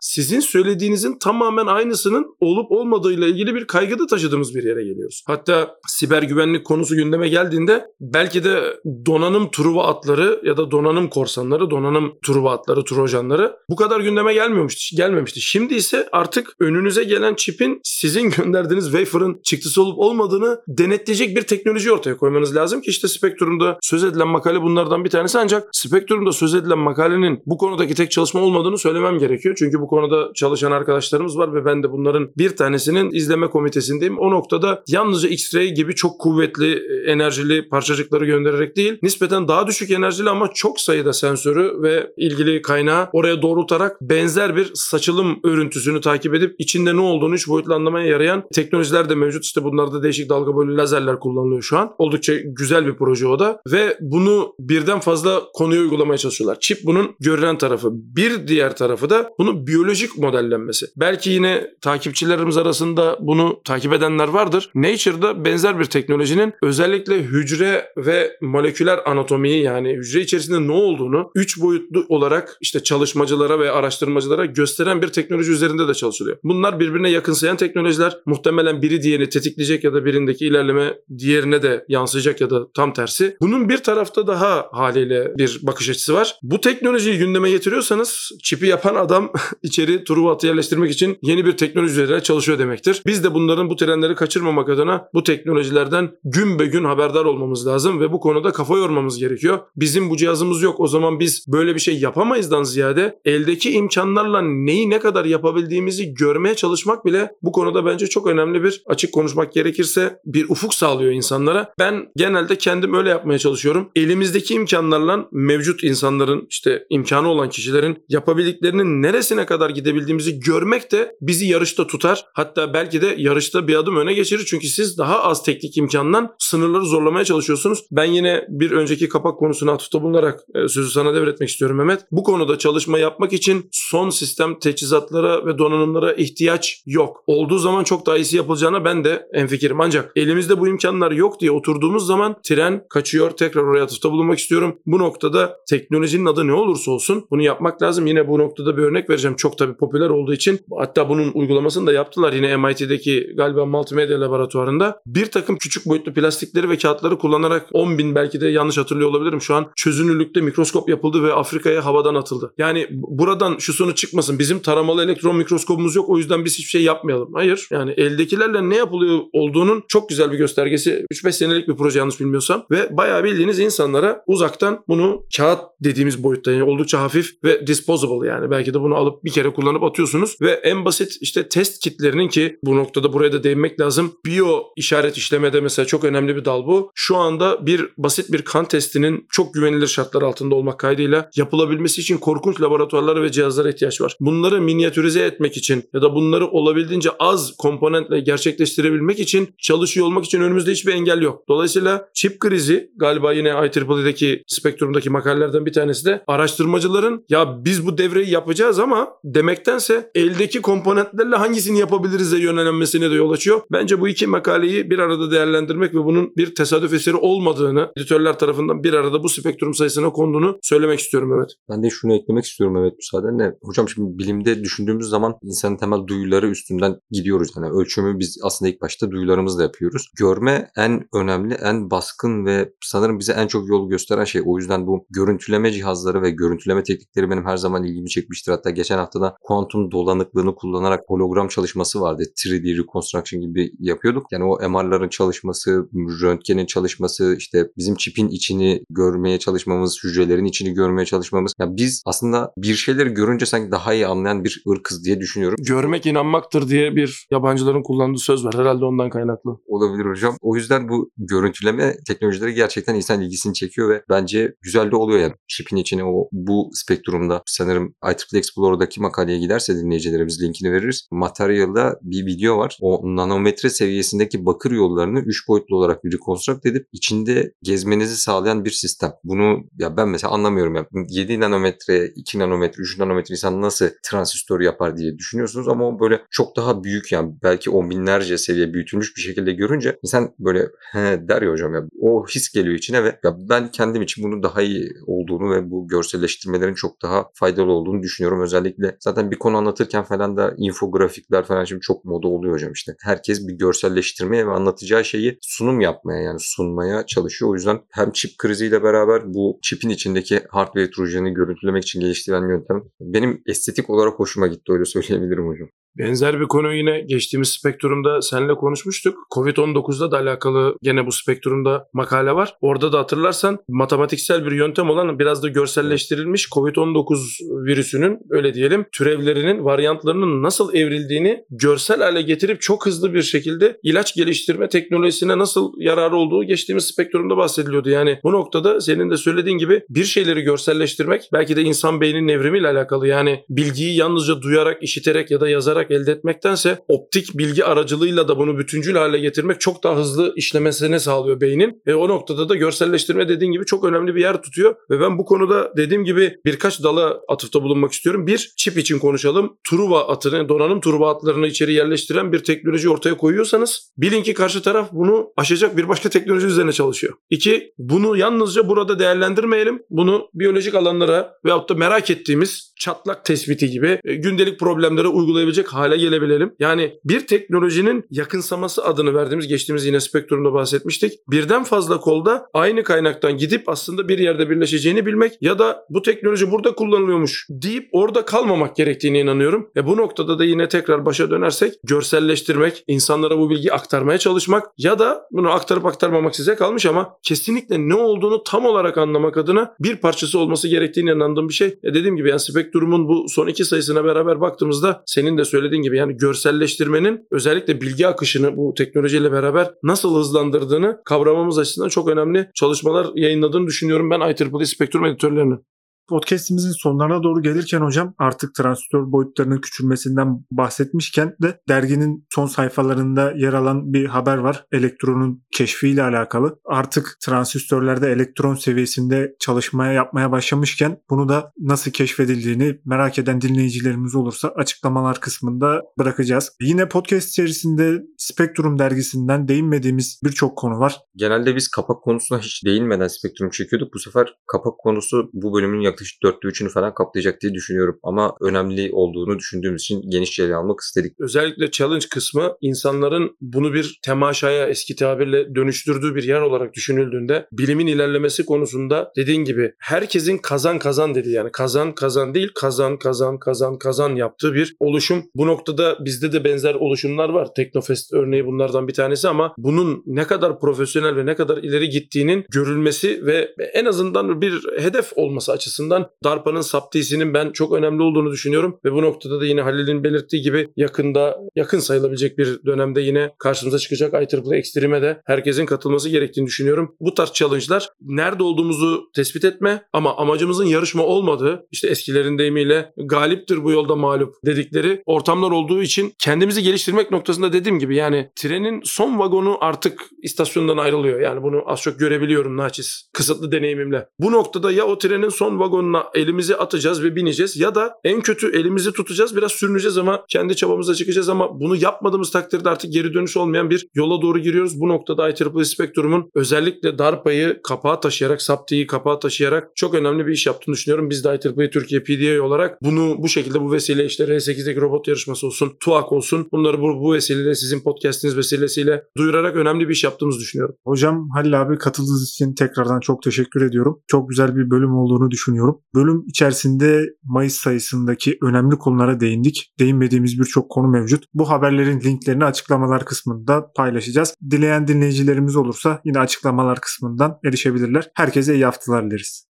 sizin 0.01 0.41
söylediğinizin 0.41 1.19
tamamen 1.19 1.67
aynısının 1.67 2.27
olup 2.41 2.73
olmadığıyla 2.73 3.27
ilgili 3.27 3.55
bir 3.55 3.65
kaygıda 3.67 4.07
taşıdığımız 4.07 4.55
bir 4.55 4.65
yere 4.65 4.85
geliyoruz. 4.85 5.23
Hatta 5.27 5.77
siber 5.89 6.23
güvenlik 6.23 6.65
konusu 6.67 6.97
gündeme 6.97 7.29
geldiğinde 7.29 7.85
belki 8.01 8.45
de 8.45 8.81
donanım 9.07 9.51
truva 9.51 9.85
atları 9.85 10.41
ya 10.45 10.57
da 10.57 10.71
donanım 10.71 11.09
korsanları, 11.09 11.71
donanım 11.71 12.08
truva 12.27 12.53
atları, 12.53 12.85
trojanları 12.85 13.57
bu 13.71 13.77
kadar 13.77 14.01
gündeme 14.01 14.35
gelmiyormuştu, 14.35 14.97
gelmemişti. 14.97 15.41
Şimdi 15.41 15.75
ise 15.75 16.09
artık 16.13 16.57
önünüze 16.61 17.05
gelen 17.05 17.35
çipin 17.35 17.81
sizin 17.85 18.31
gönderdiğiniz 18.37 18.85
wafer'ın 18.85 19.41
çıktısı 19.45 19.83
olup 19.83 19.99
olmadığını 19.99 20.61
denetleyecek 20.69 21.37
bir 21.37 21.43
teknoloji 21.43 21.93
ortaya 21.93 22.17
koymanız 22.17 22.57
lazım 22.57 22.81
ki 22.81 22.91
işte 22.91 23.09
Spektrum'da 23.09 23.79
söz 23.83 24.05
edilen 24.05 24.29
makale 24.29 24.63
bunlardan 24.63 25.05
bir 25.05 25.11
tanesi 25.11 25.39
ancak 25.39 25.69
Spektrum'da 25.73 26.33
söz 26.33 26.55
edilen 26.55 26.79
makalenin 26.79 27.43
bu 27.47 27.59
konudaki 27.59 27.95
tek 27.95 28.11
çalışma 28.11 28.41
olmadığını 28.41 28.79
söylemem 28.79 29.19
gerekiyor. 29.19 29.55
Çünkü 29.59 29.81
bu 29.81 29.89
konuda 29.89 30.31
çalışan 30.35 30.73
arkadaşlarımız 30.73 31.39
var 31.39 31.55
ve 31.55 31.65
ben 31.65 31.83
de 31.83 31.93
bunların 31.93 32.31
bir 32.39 32.57
tanesinin 32.57 33.11
izleme 33.11 33.51
komitesindeyim. 33.51 34.19
O 34.19 34.31
noktada 34.31 34.83
yalnızca 34.89 35.29
X-ray 35.29 35.75
gibi 35.75 35.95
çok 35.95 36.21
kuvvetli 36.21 36.83
enerjili 37.07 37.69
parçacıkları 37.69 38.27
göndererek 38.27 38.77
değil, 38.77 38.99
nispeten 39.03 39.49
daha 39.49 39.67
düşük 39.67 39.91
enerjili 39.91 40.31
ama 40.31 40.51
çok 40.55 40.81
sayıda 40.81 41.13
sensörü 41.13 41.83
ve 41.83 41.98
ilgili 42.17 42.63
kaynağı 42.63 43.09
oraya 43.13 43.43
doğrultarak 43.43 43.97
benzer 44.01 44.57
bir 44.57 44.71
saçılım 44.75 45.41
örüntüsünü 45.45 46.01
takip 46.01 46.35
edip 46.35 46.55
içinde 46.59 46.97
ne 46.97 47.01
olduğunu 47.01 47.35
üç 47.35 47.49
boyutlu 47.49 47.75
anlamaya 47.75 48.07
yarayan 48.07 48.45
teknolojiler 48.55 49.09
de 49.09 49.15
mevcut. 49.15 49.45
İşte 49.45 49.65
bunlarda 49.65 50.03
değişik 50.03 50.29
dalga 50.29 50.55
boylu 50.55 50.77
lazerler 50.77 51.21
kullanılıyor 51.21 51.63
şu 51.63 51.79
an. 51.79 51.95
Oldukça 51.99 52.35
güzel 52.45 52.87
bir 52.87 52.97
proje 52.97 53.27
o 53.27 53.39
da 53.39 53.61
ve 53.73 53.97
bunu 54.01 54.55
birden 54.61 55.01
fazla 55.01 55.43
konuya 55.55 55.81
uygulamaya 55.81 56.19
çalışıyorlar. 56.19 56.61
Çip 56.61 56.79
bunun 56.85 57.17
görülen 57.21 57.59
tarafı. 57.59 57.89
Bir 57.93 58.49
diğer 58.49 58.77
tarafı 58.77 59.11
da 59.11 59.31
bunun 59.39 59.67
biyolojik 59.67 60.19
modellenmesi. 60.19 60.87
Belki 60.97 61.31
yine 61.31 61.71
takipçilerimiz 61.81 62.57
arasında 62.57 63.19
bunu 63.21 63.61
takip 63.65 63.93
edenler 63.93 64.29
vardır. 64.29 64.71
Nature'da 64.75 65.45
benzer 65.45 65.79
bir 65.79 65.85
teknolojinin 65.85 66.53
özellikle 66.63 67.23
hücre 67.23 67.85
ve 67.97 68.37
moleküler 68.43 69.01
anatomiyi 69.05 69.63
yani 69.63 69.93
hücre 69.93 70.21
içerisinde 70.21 70.67
ne 70.69 70.73
olduğunu 70.73 71.31
üç 71.35 71.61
boyutlu 71.79 72.15
olarak 72.15 72.57
işte 72.61 72.83
çalışmacılara 72.83 73.61
ve 73.61 73.71
araştırmacılara 73.71 74.45
gösteren 74.45 75.03
bir 75.03 75.09
teknoloji 75.09 75.53
üzerinde 75.53 75.89
de 75.89 75.95
çalışılıyor. 75.95 76.37
Bunlar 76.45 76.81
birbirine 76.81 77.11
yakınsayan 77.11 77.57
teknolojiler. 77.57 78.17
Muhtemelen 78.27 78.83
biri 78.83 79.03
diğerini 79.03 79.29
tetikleyecek 79.29 79.85
ya 79.85 79.95
da 79.95 80.05
birindeki 80.05 80.47
ilerleme 80.47 80.95
diğerine 81.19 81.63
de 81.63 81.85
yansıyacak 81.89 82.41
ya 82.41 82.51
da 82.51 82.73
tam 82.73 82.93
tersi. 82.93 83.37
Bunun 83.41 83.69
bir 83.69 83.79
tarafta 83.79 84.27
daha 84.27 84.67
haliyle 84.73 85.33
bir 85.39 85.59
bakış 85.63 85.89
açısı 85.89 86.15
var. 86.15 86.37
Bu 86.43 86.61
teknolojiyi 86.61 87.19
gündeme 87.19 87.51
getiriyorsanız 87.51 88.31
çipi 88.43 88.67
yapan 88.67 88.95
adam 88.95 89.33
içeri 89.63 90.05
Truva 90.05 90.33
atı 90.33 90.47
yerleştirmek 90.47 90.91
için 90.91 91.19
yeni 91.23 91.47
bir 91.47 91.53
teknoloji 91.53 91.93
üzerine 91.93 92.23
çalışıyor 92.23 92.59
demektir. 92.59 93.03
Biz 93.07 93.25
de 93.25 93.35
bunların 93.35 93.71
bu 93.71 93.77
trenleri 93.77 94.15
kaçırmamak 94.15 94.69
adına 94.69 95.09
bu 95.15 95.23
teknolojilerden 95.23 96.11
gün 96.25 96.59
be 96.59 96.67
gün 96.67 96.85
haberdar 96.85 97.25
olmamız 97.25 97.67
lazım 97.67 98.01
ve 98.01 98.13
bu 98.13 98.21
konuda 98.21 98.53
kafa 98.53 98.77
yormamız 98.77 99.19
gerekiyor. 99.19 99.59
Bizim 99.77 100.11
bu 100.11 100.17
cihazımız 100.17 100.63
yok 100.63 100.81
o 100.81 100.87
zaman 100.87 101.21
biz 101.21 101.45
böyle 101.49 101.68
bir 101.75 101.81
şey 101.81 101.99
yapamayızdan 101.99 102.63
ziyade 102.63 103.19
eldeki 103.25 103.71
imkanlarla 103.71 104.43
neyi 104.43 104.91
ne 104.91 104.99
kadar 104.99 105.25
yapabildiğimizi 105.25 106.15
görmeye 106.15 106.55
çalışmak 106.55 107.05
bile 107.05 107.31
bu 107.43 107.53
konuda 107.53 107.87
bence 107.87 108.07
çok 108.07 108.27
önemli 108.27 108.63
bir 108.63 108.83
açık 108.87 109.13
konuşmak 109.13 109.53
gerekirse 109.53 110.19
bir 110.25 110.49
ufuk 110.49 110.75
sağlıyor 110.75 111.13
insanlara. 111.13 111.73
Ben 111.79 112.09
genelde 112.17 112.59
kendim 112.59 112.95
öyle 112.95 113.09
yapmaya 113.09 113.39
çalışıyorum. 113.39 113.91
Elimizdeki 113.97 114.55
imkanlarla 114.55 115.29
mevcut 115.33 115.85
insanların 115.85 116.47
işte 116.51 116.87
imkanı 116.91 117.29
olan 117.29 117.49
kişilerin 117.49 118.05
yapabildiklerinin 118.09 119.03
neresine 119.03 119.47
kadar 119.47 119.71
gidebildiğimizi 119.71 120.41
görmek 120.41 120.93
de 120.93 121.17
bizi 121.21 121.47
yarışta 121.47 121.87
tutar. 121.87 122.25
Hatta 122.35 122.75
belki 122.75 123.03
de 123.03 123.15
yarışta 123.19 123.69
bir 123.69 123.75
adım 123.75 123.97
öne 123.97 124.15
geçirir. 124.15 124.45
Çünkü 124.47 124.67
siz 124.67 124.99
daha 124.99 125.23
az 125.23 125.43
teknik 125.43 125.77
imkandan 125.77 126.35
sınırları 126.39 126.85
zorlamaya 126.85 127.25
çalışıyorsunuz. 127.25 127.85
Ben 127.91 128.05
yine 128.05 128.45
bir 128.49 128.71
önceki 128.71 129.09
kapak 129.09 129.39
konusuna 129.39 129.73
atıfta 129.73 130.03
bulunarak 130.03 130.41
e, 130.55 130.69
sözü 130.69 130.91
sana 130.91 131.15
devretmek 131.15 131.49
istiyorum 131.49 131.58
Mehmet. 131.67 132.01
Bu 132.13 132.23
konuda 132.23 132.59
çalışma 132.59 132.99
yapmak 132.99 133.33
için 133.33 133.69
son 133.73 134.11
sistem 134.11 134.59
teçhizatlara 134.59 135.47
ve 135.47 135.59
donanımlara 135.59 136.13
ihtiyaç 136.13 136.83
yok. 136.87 137.23
Olduğu 137.27 137.59
zaman 137.59 137.85
çok 137.85 138.07
daha 138.07 138.17
iyisi 138.17 138.37
yapılacağına 138.37 138.85
ben 138.85 139.05
de 139.05 139.27
enfikirim. 139.33 139.81
Ancak 139.81 140.13
elimizde 140.17 140.61
bu 140.61 140.69
imkanlar 140.69 141.11
yok 141.11 141.41
diye 141.41 141.51
oturduğumuz 141.51 142.07
zaman 142.07 142.37
tren 142.43 142.85
kaçıyor. 142.91 143.31
Tekrar 143.31 143.63
oraya 143.63 143.85
atıfta 143.85 144.13
bulunmak 144.13 144.39
istiyorum. 144.39 144.79
Bu 144.87 144.99
noktada 144.99 145.57
teknolojinin 145.69 146.27
adı 146.27 146.47
ne 146.47 146.53
olursa 146.53 146.91
olsun 146.91 147.27
bunu 147.31 147.43
yapmak 147.43 147.83
lazım. 147.83 148.07
Yine 148.07 148.29
bu 148.29 148.39
noktada 148.39 148.77
bir 148.77 148.83
örnek 148.83 149.11
vereceğim. 149.11 149.37
Çok 149.37 149.59
tabii 149.59 149.77
popüler 149.77 150.11
olduğu 150.11 150.33
için 150.33 150.61
hatta 150.79 151.09
bunun 151.09 151.33
uygulamasını 151.35 151.87
da 151.87 151.93
yaptılar. 151.93 152.33
Yine 152.33 152.57
MIT'deki 152.57 153.35
galiba 153.37 153.67
multimedya 153.67 154.21
laboratuvarında 154.21 155.01
bir 155.07 155.27
takım 155.27 155.57
küçük 155.57 155.87
boyutlu 155.87 156.15
plastikleri 156.15 156.69
ve 156.71 156.79
kağıtları 156.79 157.19
kullanarak 157.19 157.67
10 157.73 157.99
bin 157.99 158.15
belki 158.15 158.41
de 158.41 158.49
yanlış 158.49 158.79
hatırlıyor 158.79 159.11
olabilirim. 159.11 159.41
Şu 159.41 159.55
an 159.55 159.67
çözünürlükte 159.77 160.41
mikroskop 160.41 160.89
yapıldı 160.89 161.23
ve 161.23 161.33
Afrika'ya 161.49 161.85
havadan 161.85 162.15
atıldı. 162.15 162.53
Yani 162.59 162.87
buradan 162.91 163.57
şu 163.59 163.73
sonuç 163.73 163.97
çıkmasın. 163.97 164.39
Bizim 164.39 164.59
taramalı 164.59 165.05
elektron 165.05 165.37
mikroskopumuz 165.37 165.97
yok 165.97 166.09
o 166.09 166.19
yüzden 166.19 166.45
biz 166.45 166.59
hiçbir 166.59 166.71
şey 166.71 166.83
yapmayalım. 166.83 167.35
Hayır. 167.35 167.69
Yani 167.71 167.91
eldekilerle 167.91 168.71
ne 168.71 168.77
yapılıyor 168.77 169.21
olduğunun 169.33 169.85
çok 169.89 170.09
güzel 170.09 170.33
bir 170.33 170.39
göstergesi. 170.39 171.05
3-5 171.13 171.33
senelik 171.33 171.69
bir 171.69 171.77
proje 171.77 171.99
yanlış 171.99 172.21
bilmiyorsam 172.21 172.67
ve 172.71 172.97
bayağı 172.97 173.25
bildiğiniz 173.25 173.59
insanlara 173.59 174.23
uzaktan 174.27 174.85
bunu 174.89 175.25
kağıt 175.37 175.61
dediğimiz 175.81 176.25
boyutta 176.25 176.51
yani 176.51 176.63
oldukça 176.63 177.01
hafif 177.01 177.45
ve 177.45 177.67
disposable 177.67 178.29
yani 178.29 178.51
belki 178.51 178.75
de 178.75 178.81
bunu 178.81 178.95
alıp 178.95 179.25
bir 179.25 179.31
kere 179.31 179.53
kullanıp 179.53 179.83
atıyorsunuz 179.83 180.37
ve 180.41 180.51
en 180.51 180.85
basit 180.85 181.17
işte 181.21 181.49
test 181.49 181.83
kitlerinin 181.83 182.29
ki 182.29 182.59
bu 182.65 182.77
noktada 182.77 183.13
buraya 183.13 183.33
da 183.33 183.43
değinmek 183.43 183.81
lazım. 183.81 184.13
Biyo 184.27 184.63
işaret 184.77 185.17
işlemede 185.17 185.61
mesela 185.61 185.87
çok 185.87 186.05
önemli 186.05 186.37
bir 186.37 186.45
dal 186.45 186.67
bu. 186.67 186.93
Şu 186.95 187.17
anda 187.17 187.67
bir 187.67 187.89
basit 187.99 188.33
bir 188.33 188.43
kan 188.43 188.65
testinin 188.65 189.27
çok 189.31 189.55
güvenilir 189.55 189.87
şartlar 189.87 190.23
altında 190.23 190.55
olmak 190.55 190.79
kaydıyla 190.79 191.31
yapılabilmesi 191.39 192.01
için 192.01 192.19
korkunç 192.19 192.61
laboratuvarlara 192.61 193.23
ve 193.23 193.33
cihazlara 193.33 193.69
ihtiyaç 193.69 194.01
var. 194.01 194.17
Bunları 194.21 194.61
minyatürize 194.61 195.21
etmek 195.21 195.57
için 195.57 195.85
ya 195.95 196.03
da 196.03 196.15
bunları 196.15 196.47
olabildiğince 196.47 197.11
az 197.19 197.57
komponentle 197.59 198.21
gerçekleştirebilmek 198.21 199.19
için 199.19 199.49
çalışıyor 199.59 200.07
olmak 200.07 200.25
için 200.25 200.41
önümüzde 200.41 200.73
hiçbir 200.73 200.93
engel 200.93 201.23
yok. 201.23 201.43
Dolayısıyla 201.49 202.09
çip 202.15 202.41
krizi 202.41 202.91
galiba 202.97 203.33
yine 203.33 203.49
IEEE'deki 203.49 204.43
spektrumdaki 204.47 205.11
makalelerden 205.11 205.67
bir 205.67 205.73
tanesi 205.73 206.05
de 206.05 206.25
araştırmacıların 206.27 207.25
ya 207.29 207.65
biz 207.65 207.87
bu 207.87 207.99
devreyi 207.99 208.31
yapacağız 208.31 208.79
ama 208.79 209.09
demektense 209.25 210.11
eldeki 210.15 210.63
komponentlerle 210.63 211.37
hangisini 211.37 211.79
yapabiliriz 211.79 212.33
de 212.33 212.39
yönelenmesine 212.39 213.11
de 213.11 213.15
yol 213.15 213.31
açıyor. 213.31 213.61
Bence 213.73 214.01
bu 214.01 214.09
iki 214.09 214.27
makaleyi 214.27 214.91
bir 214.91 214.99
arada 214.99 215.31
değerlendirmek 215.31 215.95
ve 215.95 216.05
bunun 216.05 216.33
bir 216.37 216.55
tesadüf 216.55 216.93
eseri 216.93 217.17
olmadığını 217.17 217.93
editörler 217.97 218.39
tarafından 218.39 218.85
bir 218.85 218.93
arada 218.93 219.23
bu 219.23 219.29
spektrum 219.29 219.75
sayısına 219.75 220.11
konduğunu 220.11 220.59
söylemek 220.63 221.01
istiyorum 221.01 221.28
Mehmet. 221.29 221.51
Ben 221.69 221.83
de 221.83 221.91
şunu 221.91 222.15
eklemek 222.15 222.45
istiyorum 222.45 222.75
Mehmet 222.77 222.97
müsaadenle. 222.97 223.59
Hocam 223.63 223.89
şimdi 223.89 224.19
bilimde 224.19 224.65
düşündüğümüz 224.65 225.09
zaman 225.09 225.35
insanın 225.43 225.77
temel 225.77 226.07
duyuları 226.07 226.49
üstünden 226.51 226.97
gidiyoruz. 227.11 227.53
Yani 227.57 227.71
ölçümü 227.71 228.19
biz 228.19 228.41
aslında 228.43 228.71
ilk 228.71 228.81
başta 228.83 229.11
duyularımızla 229.11 229.63
yapıyoruz. 229.63 230.11
Görme 230.19 230.71
en 230.77 231.09
önemli, 231.15 231.55
en 231.55 231.91
baskın 231.91 232.47
ve 232.47 232.73
sanırım 232.85 233.19
bize 233.19 233.33
en 233.33 233.47
çok 233.47 233.69
yol 233.69 233.89
gösteren 233.89 234.25
şey. 234.25 234.43
O 234.47 234.59
yüzden 234.59 234.87
bu 234.87 235.07
görüntüleme 235.11 235.73
cihazları 235.73 236.23
ve 236.23 236.31
görüntüleme 236.31 236.83
teknikleri 236.83 237.31
benim 237.31 237.45
her 237.47 237.57
zaman 237.57 237.85
ilgimi 237.85 238.09
çekmiştir. 238.09 238.53
Hatta 238.53 238.71
geçen 238.71 238.99
haftada 238.99 239.37
kuantum 239.43 239.91
dolanıklığını 239.91 240.55
kullanarak 240.55 241.05
hologram 241.07 241.49
çalışması 241.49 242.01
vardı. 242.01 242.23
3D 242.37 242.79
reconstruction 242.79 243.41
gibi 243.41 243.73
yapıyorduk. 243.79 244.27
Yani 244.33 244.45
o 244.45 244.69
MR'ların 244.69 245.09
çalışması, 245.09 245.89
röntgenin 246.23 246.67
çalışması, 246.67 247.35
işte 247.39 247.71
bizim 247.77 247.95
çipin 247.95 248.29
içini 248.29 248.85
görmeye 248.91 249.39
çalışmamız, 249.39 250.01
hücrelerin 250.05 250.45
içini 250.45 250.75
görmeye 250.75 251.05
çalışmamız. 251.19 251.53
Ya 251.61 251.67
biz 251.77 252.03
aslında 252.07 252.53
bir 252.59 252.75
şeyleri 252.75 253.09
görünce 253.11 253.47
sanki 253.47 253.71
daha 253.71 253.95
iyi 253.95 254.07
anlayan 254.07 254.45
bir 254.45 254.63
ırkız 254.69 255.05
diye 255.05 255.21
düşünüyorum. 255.21 255.57
Görmek 255.59 256.07
inanmaktır 256.07 256.69
diye 256.69 256.97
bir 256.97 257.27
yabancıların 257.31 257.83
kullandığı 257.83 258.19
söz 258.19 258.45
var. 258.45 258.55
Herhalde 258.55 258.85
ondan 258.85 259.11
kaynaklı. 259.11 259.51
Olabilir 259.67 260.11
hocam. 260.11 260.37
O 260.41 260.57
yüzden 260.57 260.89
bu 260.89 261.11
görüntüleme 261.17 261.97
teknolojileri 262.07 262.55
gerçekten 262.55 262.95
insan 262.95 263.21
ilgisini 263.21 263.55
çekiyor 263.55 263.89
ve 263.89 264.03
bence 264.11 264.55
güzel 264.63 264.91
de 264.91 264.97
oluyor 264.97 265.21
yani. 265.21 265.33
Çipin 265.49 265.77
içine 265.77 266.05
o 266.05 266.29
bu 266.33 266.71
spektrumda 266.73 267.43
sanırım 267.47 267.95
IEEE 268.05 268.39
Explorer'daki 268.39 269.01
makaleye 269.01 269.39
giderse 269.39 269.77
dinleyicilerimiz 269.77 270.43
linkini 270.43 270.73
veririz. 270.73 271.09
Material'da 271.13 271.99
bir 272.03 272.27
video 272.27 272.59
var. 272.59 272.79
O 272.81 273.03
nanometre 273.05 273.71
seviyesindeki 273.71 274.47
bakır 274.47 274.71
yollarını 274.71 275.21
3 275.21 275.49
boyutlu 275.49 275.77
olarak 275.77 276.05
reconstruct 276.05 276.67
edip 276.67 276.87
içinde 276.93 277.53
gezmenizi 277.63 278.17
sağlayan 278.17 278.65
bir 278.65 278.71
sistem. 278.71 279.13
Bunu 279.25 279.59
ya 279.79 279.97
ben 279.97 280.09
mesela 280.09 280.33
anlamıyorum 280.33 280.75
ya. 280.75 280.87
7 281.09 281.41
nanometre, 281.41 282.07
2 282.07 282.39
nanometre, 282.39 282.83
3 282.83 282.99
nanometre 282.99 283.33
insan 283.33 283.63
nasıl 283.63 283.89
transistör 284.03 284.61
yapar 284.61 284.97
diye 284.97 285.19
düşünüyorsunuz 285.19 285.69
ama 285.69 285.89
o 285.89 286.01
böyle 286.01 286.23
çok 286.31 286.57
daha 286.57 286.85
büyük 286.85 287.13
yani 287.13 287.35
belki 287.43 287.71
on 287.71 287.91
binlerce 287.91 288.39
seviye 288.39 288.73
büyütülmüş 288.73 289.17
bir 289.17 289.21
şekilde 289.21 289.53
görünce 289.53 289.99
insan 290.03 290.35
böyle 290.39 290.69
he 290.93 291.29
der 291.29 291.43
ya 291.43 291.51
hocam 291.51 291.75
ya 291.75 291.85
o 292.01 292.27
his 292.27 292.53
geliyor 292.53 292.75
içine 292.75 293.05
ve 293.05 293.19
ya 293.25 293.37
ben 293.51 293.71
kendim 293.71 294.03
için 294.03 294.25
bunu 294.25 294.43
daha 294.43 294.63
iyi 294.63 294.93
olduğunu 295.07 295.51
ve 295.51 295.71
bu 295.71 295.89
görselleştirmelerin 295.89 296.75
çok 296.75 297.03
daha 297.03 297.31
faydalı 297.35 297.73
olduğunu 297.73 298.03
düşünüyorum. 298.03 298.43
Özellikle 298.43 298.97
zaten 299.01 299.31
bir 299.31 299.39
konu 299.39 299.57
anlatırken 299.57 300.05
falan 300.05 300.37
da 300.37 300.55
infografikler 300.57 301.45
falan 301.45 301.65
şimdi 301.65 301.81
çok 301.81 302.05
moda 302.05 302.29
oluyor 302.29 302.55
hocam 302.55 302.73
işte. 302.73 302.95
Herkes 303.01 303.49
bir 303.49 303.53
görselleştirmeye 303.53 304.47
ve 304.47 304.51
anlatacağı 304.51 305.05
şeyi 305.05 305.39
sunum 305.41 305.81
yapmaya 305.81 306.23
yani 306.23 306.41
sunmaya 306.41 307.07
çalışıyor. 307.07 307.51
O 307.51 307.55
yüzden 307.55 307.81
hem 307.91 308.13
çip 308.13 308.39
kriziyle 308.39 308.83
beraber 308.83 309.35
bu 309.35 309.59
çipin 309.63 309.89
içindeki 309.89 310.41
hardware 310.51 310.88
trojeni 310.91 311.35
görüntülemek 311.35 311.83
için 311.83 312.01
geliştirilen 312.01 312.49
yöntem 312.49 312.83
benim 313.01 313.43
estetik 313.47 313.91
olarak 313.91 314.19
hoşuma 314.19 314.47
gitti 314.47 314.73
öyle 314.73 314.85
söyleyebilirim 314.85 315.47
hocam. 315.47 315.69
Benzer 315.99 316.41
bir 316.41 316.45
konu 316.45 316.75
yine 316.75 317.01
geçtiğimiz 317.01 317.49
spektrumda 317.49 318.23
seninle 318.23 318.55
konuşmuştuk. 318.55 319.19
Covid-19'da 319.35 320.11
da 320.11 320.19
alakalı 320.19 320.77
gene 320.83 321.07
bu 321.07 321.13
spektrumda 321.13 321.89
makale 321.93 322.35
var. 322.35 322.55
Orada 322.61 322.93
da 322.93 322.99
hatırlarsan 322.99 323.59
matematiksel 323.69 324.47
bir 324.47 324.53
yöntem 324.53 324.91
olan 324.91 325.19
biraz 325.19 325.43
da 325.43 325.49
görselleştirilmiş 325.49 326.49
Covid-19 326.49 327.65
virüsünün 327.67 328.19
öyle 328.31 328.55
diyelim 328.55 328.87
türevlerinin, 328.93 329.65
varyantlarının 329.65 330.43
nasıl 330.43 330.75
evrildiğini 330.75 331.45
görsel 331.51 331.99
hale 332.03 332.23
getirip 332.23 332.61
çok 332.61 332.87
hızlı 332.87 333.15
bir 333.15 333.23
şekilde 333.23 333.79
ilaç 333.83 334.15
geliştirme 334.15 334.69
teknolojisine 334.69 335.39
nasıl 335.39 335.73
yararı 335.77 336.17
olduğu 336.17 336.45
geçtiğimiz 336.45 336.85
spektrumda 336.85 337.37
bahsediliyordu. 337.37 337.91
Yani 337.91 338.19
bu 338.25 338.33
noktada 338.33 338.81
senin 338.81 339.11
de 339.11 339.17
söylediğin 339.17 339.59
gibi 339.59 339.83
bir 339.89 340.05
şeyleri 340.05 340.43
görselleştirmek 340.43 341.29
belki 341.33 341.57
de 341.57 341.63
insan 341.63 342.01
beyninin 342.01 342.29
evrimiyle 342.29 342.69
alakalı. 342.69 343.09
Yani 343.09 343.45
bilgiyi 343.49 343.97
yalnızca 343.97 344.43
duyarak, 344.43 344.83
işiterek 344.83 345.31
ya 345.31 345.41
da 345.41 345.49
yazarak 345.49 345.88
elde 345.91 346.13
etmektense 346.13 346.79
optik 346.89 347.39
bilgi 347.39 347.65
aracılığıyla 347.65 348.29
da 348.29 348.39
bunu 348.39 348.59
bütüncül 348.59 348.95
hale 348.95 349.19
getirmek 349.19 349.61
çok 349.61 349.85
daha 349.85 349.97
hızlı 349.97 350.33
işlemesini 350.37 351.01
sağlıyor 351.01 351.41
beynin. 351.41 351.83
Ve 351.87 351.95
o 351.95 352.09
noktada 352.09 352.49
da 352.49 352.55
görselleştirme 352.55 353.29
dediğin 353.29 353.53
gibi 353.53 353.65
çok 353.65 353.85
önemli 353.85 354.15
bir 354.15 354.21
yer 354.21 354.43
tutuyor. 354.43 354.75
Ve 354.91 355.01
ben 355.01 355.19
bu 355.19 355.25
konuda 355.25 355.73
dediğim 355.77 356.05
gibi 356.05 356.35
birkaç 356.45 356.83
dala 356.83 357.21
atıfta 357.29 357.63
bulunmak 357.63 357.93
istiyorum. 357.93 358.27
Bir, 358.27 358.53
çip 358.57 358.79
için 358.79 358.99
konuşalım. 358.99 359.57
Truva 359.71 360.09
atını, 360.09 360.49
donanım 360.49 360.81
Truva 360.81 361.11
atlarını 361.15 361.47
içeri 361.47 361.73
yerleştiren 361.73 362.33
bir 362.33 362.39
teknoloji 362.39 362.91
ortaya 362.91 363.17
koyuyorsanız 363.17 363.93
bilin 363.97 364.23
ki 364.23 364.35
karşı 364.35 364.63
taraf 364.63 364.89
bunu 364.93 365.33
aşacak 365.37 365.77
bir 365.77 365.89
başka 365.89 366.09
teknoloji 366.09 366.47
üzerine 366.47 366.73
çalışıyor. 366.73 367.15
İki, 367.31 367.73
bunu 367.79 368.17
yalnızca 368.17 368.69
burada 368.69 368.99
değerlendirmeyelim. 368.99 369.83
Bunu 369.91 370.29
biyolojik 370.35 370.75
alanlara 370.75 371.35
veyahut 371.45 371.71
da 371.71 371.75
merak 371.75 372.11
ettiğimiz 372.11 372.73
çatlak 372.79 373.25
tespiti 373.25 373.71
gibi 373.71 374.01
e, 374.05 374.15
gündelik 374.15 374.61
problemlere 374.61 375.09
uygulayabilecek 375.09 375.68
hale 375.75 375.97
gelebilelim. 375.97 376.55
Yani 376.59 376.99
bir 377.05 377.27
teknolojinin 377.27 378.05
yakınsaması 378.11 378.85
adını 378.85 379.15
verdiğimiz 379.15 379.49
geçtiğimiz 379.49 379.87
yine 379.87 380.01
spektrumda 380.01 380.53
bahsetmiştik. 380.53 381.13
Birden 381.31 381.65
fazla 381.65 382.01
kolda 382.01 382.47
aynı 382.55 382.85
kaynaktan 382.85 383.37
gidip 383.37 383.69
aslında 383.69 384.09
bir 384.09 384.19
yerde 384.19 384.51
birleşeceğini 384.51 385.07
bilmek 385.07 385.33
ya 385.41 385.59
da 385.59 385.85
bu 385.91 386.03
teknoloji 386.03 386.51
burada 386.51 386.75
kullanılıyormuş 386.75 387.47
deyip 387.51 387.89
orada 387.93 388.25
kalmamak 388.25 388.77
gerektiğine 388.77 389.21
inanıyorum. 389.21 389.71
E 389.77 389.87
bu 389.87 389.97
noktada 389.97 390.39
da 390.39 390.45
yine 390.45 390.69
tekrar 390.69 391.07
başa 391.07 391.31
dönersek 391.31 391.75
görselleştirmek, 391.85 392.85
insanlara 392.87 393.39
bu 393.39 393.51
bilgiyi 393.51 393.73
aktarmaya 393.73 394.19
çalışmak 394.19 394.67
ya 394.79 394.99
da 394.99 395.27
bunu 395.31 395.51
aktarıp 395.51 395.87
aktarmamak 395.87 396.37
size 396.37 396.55
kalmış 396.55 396.87
ama 396.87 397.15
kesinlikle 397.23 397.89
ne 397.89 397.95
olduğunu 397.95 398.43
tam 398.43 398.67
olarak 398.67 398.99
anlamak 398.99 399.37
adına 399.37 399.75
bir 399.81 399.97
parçası 399.97 400.39
olması 400.39 400.69
gerektiğine 400.69 401.13
inandığım 401.13 401.49
bir 401.49 401.55
şey. 401.55 401.69
E 401.69 401.95
dediğim 401.95 402.17
gibi 402.17 402.29
yani 402.29 402.41
spektrumun 402.41 403.09
bu 403.09 403.27
son 403.29 403.47
iki 403.47 403.65
sayısına 403.65 404.05
beraber 404.05 404.41
baktığımızda 404.41 405.03
senin 405.07 405.39
de 405.39 405.45
söylediğin 405.45 405.58
gibi 405.67 405.97
yani 405.97 406.17
görselleştirmenin 406.17 407.27
özellikle 407.31 407.81
bilgi 407.81 408.07
akışını 408.07 408.57
bu 408.57 408.75
teknolojiyle 408.75 409.33
beraber 409.33 409.71
nasıl 409.83 410.17
hızlandırdığını 410.17 411.01
kavramamız 411.05 411.59
açısından 411.59 411.89
çok 411.89 412.09
önemli 412.09 412.51
çalışmalar 412.55 413.07
yayınladığını 413.15 413.67
düşünüyorum 413.67 414.11
ben 414.11 414.21
IEEE 414.21 414.65
Spektrum 414.65 415.05
editörlerinin. 415.05 415.65
Podcast'imizin 416.09 416.73
sonlarına 416.73 417.23
doğru 417.23 417.43
gelirken 417.43 417.81
hocam 417.81 418.15
artık 418.19 418.55
transistör 418.55 419.13
boyutlarının 419.13 419.61
küçülmesinden 419.61 420.45
bahsetmişken 420.51 421.37
de 421.43 421.61
derginin 421.69 422.27
son 422.35 422.47
sayfalarında 422.47 423.33
yer 423.37 423.53
alan 423.53 423.93
bir 423.93 424.07
haber 424.07 424.37
var. 424.37 424.65
Elektronun 424.73 425.43
keşfiyle 425.53 426.03
alakalı. 426.03 426.59
Artık 426.65 427.17
transistörlerde 427.25 428.13
elektron 428.13 428.55
seviyesinde 428.55 429.35
çalışmaya 429.41 429.93
yapmaya 429.93 430.33
başlamışken 430.33 430.99
bunu 431.11 431.29
da 431.29 431.53
nasıl 431.59 431.91
keşfedildiğini 431.91 432.81
merak 432.85 433.19
eden 433.19 433.41
dinleyicilerimiz 433.41 434.15
olursa 434.15 434.49
açıklamalar 434.49 435.21
kısmında 435.21 435.83
bırakacağız. 435.99 436.53
Yine 436.61 436.89
podcast 436.89 437.29
içerisinde 437.29 438.03
Spektrum 438.19 438.79
dergisinden 438.79 439.49
değinmediğimiz 439.49 440.21
birçok 440.25 440.59
konu 440.59 440.79
var. 440.79 440.97
Genelde 441.17 441.57
biz 441.57 441.69
kapak 441.69 442.03
konusuna 442.03 442.39
hiç 442.39 442.65
değinmeden 442.65 443.09
Spektrum 443.09 443.51
çekiyorduk. 443.51 443.95
Bu 443.95 443.99
sefer 443.99 444.35
kapak 444.53 444.79
konusu 444.79 445.31
bu 445.33 445.55
bölümün 445.55 445.81
yaklaşık 445.81 445.98
dörtte 446.23 446.49
üçünü 446.49 446.69
falan 446.69 446.95
kaplayacak 446.95 447.41
diye 447.41 447.55
düşünüyorum. 447.55 447.99
Ama 448.03 448.35
önemli 448.41 448.91
olduğunu 448.93 449.39
düşündüğümüz 449.39 449.83
için 449.83 450.11
genişçe 450.11 450.43
ele 450.43 450.55
almak 450.55 450.81
istedik. 450.81 451.13
Özellikle 451.21 451.71
challenge 451.71 452.07
kısmı 452.11 452.57
insanların 452.61 453.37
bunu 453.41 453.75
bir 453.75 453.99
temaşaya 454.05 454.67
eski 454.67 454.97
tabirle 454.97 455.55
dönüştürdüğü 455.55 456.15
bir 456.15 456.23
yer 456.23 456.41
olarak 456.41 456.75
düşünüldüğünde 456.75 457.47
bilimin 457.53 457.87
ilerlemesi 457.87 458.45
konusunda 458.45 459.13
dediğin 459.17 459.45
gibi 459.45 459.73
herkesin 459.79 460.39
kazan 460.39 460.79
kazan 460.79 461.15
dedi 461.15 461.31
yani 461.31 461.51
kazan 461.53 461.95
kazan 461.95 462.35
değil 462.35 462.51
kazan 462.55 462.99
kazan 462.99 463.39
kazan 463.39 463.79
kazan 463.79 464.17
yaptığı 464.17 464.55
bir 464.55 464.77
oluşum. 464.81 465.25
Bu 465.35 465.47
noktada 465.47 465.97
bizde 466.05 466.33
de 466.33 466.45
benzer 466.45 466.75
oluşumlar 466.75 467.29
var. 467.29 467.49
Teknofest 467.57 468.13
örneği 468.13 468.47
bunlardan 468.47 468.89
bir 468.89 468.95
tanesi 468.95 469.29
ama 469.29 469.55
bunun 469.59 470.03
ne 470.07 470.27
kadar 470.27 470.61
profesyonel 470.61 471.17
ve 471.17 471.27
ne 471.27 471.37
kadar 471.37 471.59
ileri 471.59 471.89
gittiğinin 471.89 472.45
görülmesi 472.51 473.27
ve 473.27 473.55
en 473.75 473.85
azından 473.85 474.41
bir 474.41 474.61
hedef 474.79 475.13
olması 475.17 475.53
açısından 475.53 475.88
açısından 475.89 476.11
DARPA'nın 476.25 476.61
SAPTİS'inin 476.61 477.35
ben 477.35 477.53
çok 477.53 477.73
önemli 477.73 478.03
olduğunu 478.03 478.33
düşünüyorum 478.33 478.81
ve 478.85 478.93
bu 478.93 479.03
noktada 479.03 479.41
da 479.41 479.47
yine 479.47 479.61
Halil'in 479.61 480.05
belirttiği 480.05 480.43
gibi 480.43 480.69
yakında 480.77 481.37
yakın 481.57 481.79
sayılabilecek 481.79 482.39
bir 482.39 482.65
dönemde 482.67 483.01
yine 483.01 483.31
karşımıza 483.39 483.79
çıkacak 483.79 484.13
IEEE 484.13 484.59
Extreme'e 484.59 485.03
de 485.03 485.21
herkesin 485.27 485.67
katılması 485.67 486.09
gerektiğini 486.09 486.47
düşünüyorum. 486.47 486.97
Bu 487.01 487.15
tarz 487.15 487.33
challenge'lar 487.33 487.89
nerede 488.01 488.43
olduğumuzu 488.43 489.11
tespit 489.15 489.45
etme 489.45 489.83
ama 489.93 490.17
amacımızın 490.17 490.65
yarışma 490.65 491.03
olmadığı 491.03 491.67
işte 491.71 491.89
eskilerin 491.89 492.39
deyimiyle 492.39 492.93
galiptir 492.97 493.65
bu 493.65 493.71
yolda 493.71 493.97
mağlup 493.97 494.35
dedikleri 494.47 495.03
ortamlar 495.07 495.51
olduğu 495.51 495.83
için 495.83 496.13
kendimizi 496.19 496.63
geliştirmek 496.63 497.11
noktasında 497.11 497.53
dediğim 497.53 497.79
gibi 497.79 497.97
yani 497.97 498.31
trenin 498.37 498.81
son 498.85 499.19
vagonu 499.19 499.57
artık 499.61 500.01
istasyondan 500.23 500.77
ayrılıyor. 500.77 501.21
Yani 501.21 501.43
bunu 501.43 501.63
az 501.67 501.81
çok 501.81 501.99
görebiliyorum 501.99 502.57
naçiz 502.57 503.11
kısıtlı 503.13 503.53
deneyimimle. 503.53 504.09
Bu 504.21 504.33
noktada 504.33 504.73
ya 504.73 504.85
o 504.85 504.99
trenin 504.99 505.29
son 505.29 505.59
vagonuna 505.79 506.05
elimizi 506.15 506.57
atacağız 506.57 507.03
ve 507.03 507.17
bineceğiz 507.17 507.57
ya 507.57 507.75
da 507.75 507.95
en 508.05 508.21
kötü 508.21 508.59
elimizi 508.59 508.93
tutacağız 508.93 509.37
biraz 509.37 509.53
sürüneceğiz 509.53 509.99
ama 509.99 510.25
kendi 510.29 510.57
çabamıza 510.57 510.95
çıkacağız 510.95 511.29
ama 511.29 511.61
bunu 511.61 511.77
yapmadığımız 511.77 512.31
takdirde 512.31 512.69
artık 512.71 512.93
geri 512.93 513.15
dönüş 513.15 513.37
olmayan 513.37 513.71
bir 513.71 513.87
yola 513.95 514.23
doğru 514.23 514.39
giriyoruz. 514.39 514.81
Bu 514.81 514.89
noktada 514.89 515.29
IEEE 515.29 515.65
Spectrum'un 515.65 516.31
özellikle 516.35 516.99
DARPA'yı 516.99 517.61
kapağa 517.63 518.01
taşıyarak, 518.01 518.43
SAPTİ'yi 518.43 518.87
kapağa 518.87 519.19
taşıyarak 519.19 519.71
çok 519.77 519.95
önemli 519.95 520.27
bir 520.27 520.33
iş 520.33 520.47
yaptığını 520.47 520.75
düşünüyorum. 520.75 521.11
Biz 521.11 521.25
de 521.25 521.29
IEEE 521.29 521.71
Türkiye 521.71 522.03
PDA 522.03 522.43
olarak 522.43 522.83
bunu 522.83 523.17
bu 523.19 523.29
şekilde 523.29 523.61
bu 523.61 523.73
vesile 523.73 524.05
işte 524.05 524.25
R8'deki 524.25 524.81
robot 524.81 525.09
yarışması 525.09 525.47
olsun, 525.47 525.73
TUAK 525.81 526.13
olsun 526.13 526.49
bunları 526.53 526.81
bu, 526.81 527.01
bu 527.01 527.13
vesileyle 527.13 527.55
sizin 527.55 527.81
podcastiniz 527.81 528.37
vesilesiyle 528.37 529.03
duyurarak 529.17 529.57
önemli 529.57 529.89
bir 529.89 529.93
iş 529.93 530.05
yaptığımızı 530.05 530.41
düşünüyorum. 530.41 530.75
Hocam 530.85 531.29
Halil 531.35 531.61
abi 531.61 531.79
katıldığınız 531.79 532.31
için 532.31 532.55
tekrardan 532.55 533.01
çok 533.01 533.23
teşekkür 533.23 533.63
ediyorum. 533.63 534.01
Çok 534.07 534.29
güzel 534.29 534.57
bir 534.57 534.71
bölüm 534.71 534.95
olduğunu 534.95 535.31
düşünüyorum. 535.31 535.58
Bölüm 535.95 536.25
içerisinde 536.27 537.05
Mayıs 537.25 537.55
sayısındaki 537.55 538.39
önemli 538.43 538.77
konulara 538.77 539.21
değindik. 539.21 539.73
Değinmediğimiz 539.79 540.39
birçok 540.39 540.71
konu 540.71 540.89
mevcut. 540.89 541.25
Bu 541.35 541.51
haberlerin 541.51 542.01
linklerini 542.01 542.45
açıklamalar 542.45 543.05
kısmında 543.05 543.73
paylaşacağız. 543.77 544.35
Dileyen 544.51 544.89
dinleyicilerimiz 544.89 545.57
olursa 545.57 546.01
yine 546.05 546.19
açıklamalar 546.19 546.81
kısmından 546.81 547.39
erişebilirler. 547.45 548.11
Herkese 548.15 548.55
iyi 548.55 548.65
haftalar 548.65 549.07
dileriz. 549.07 549.49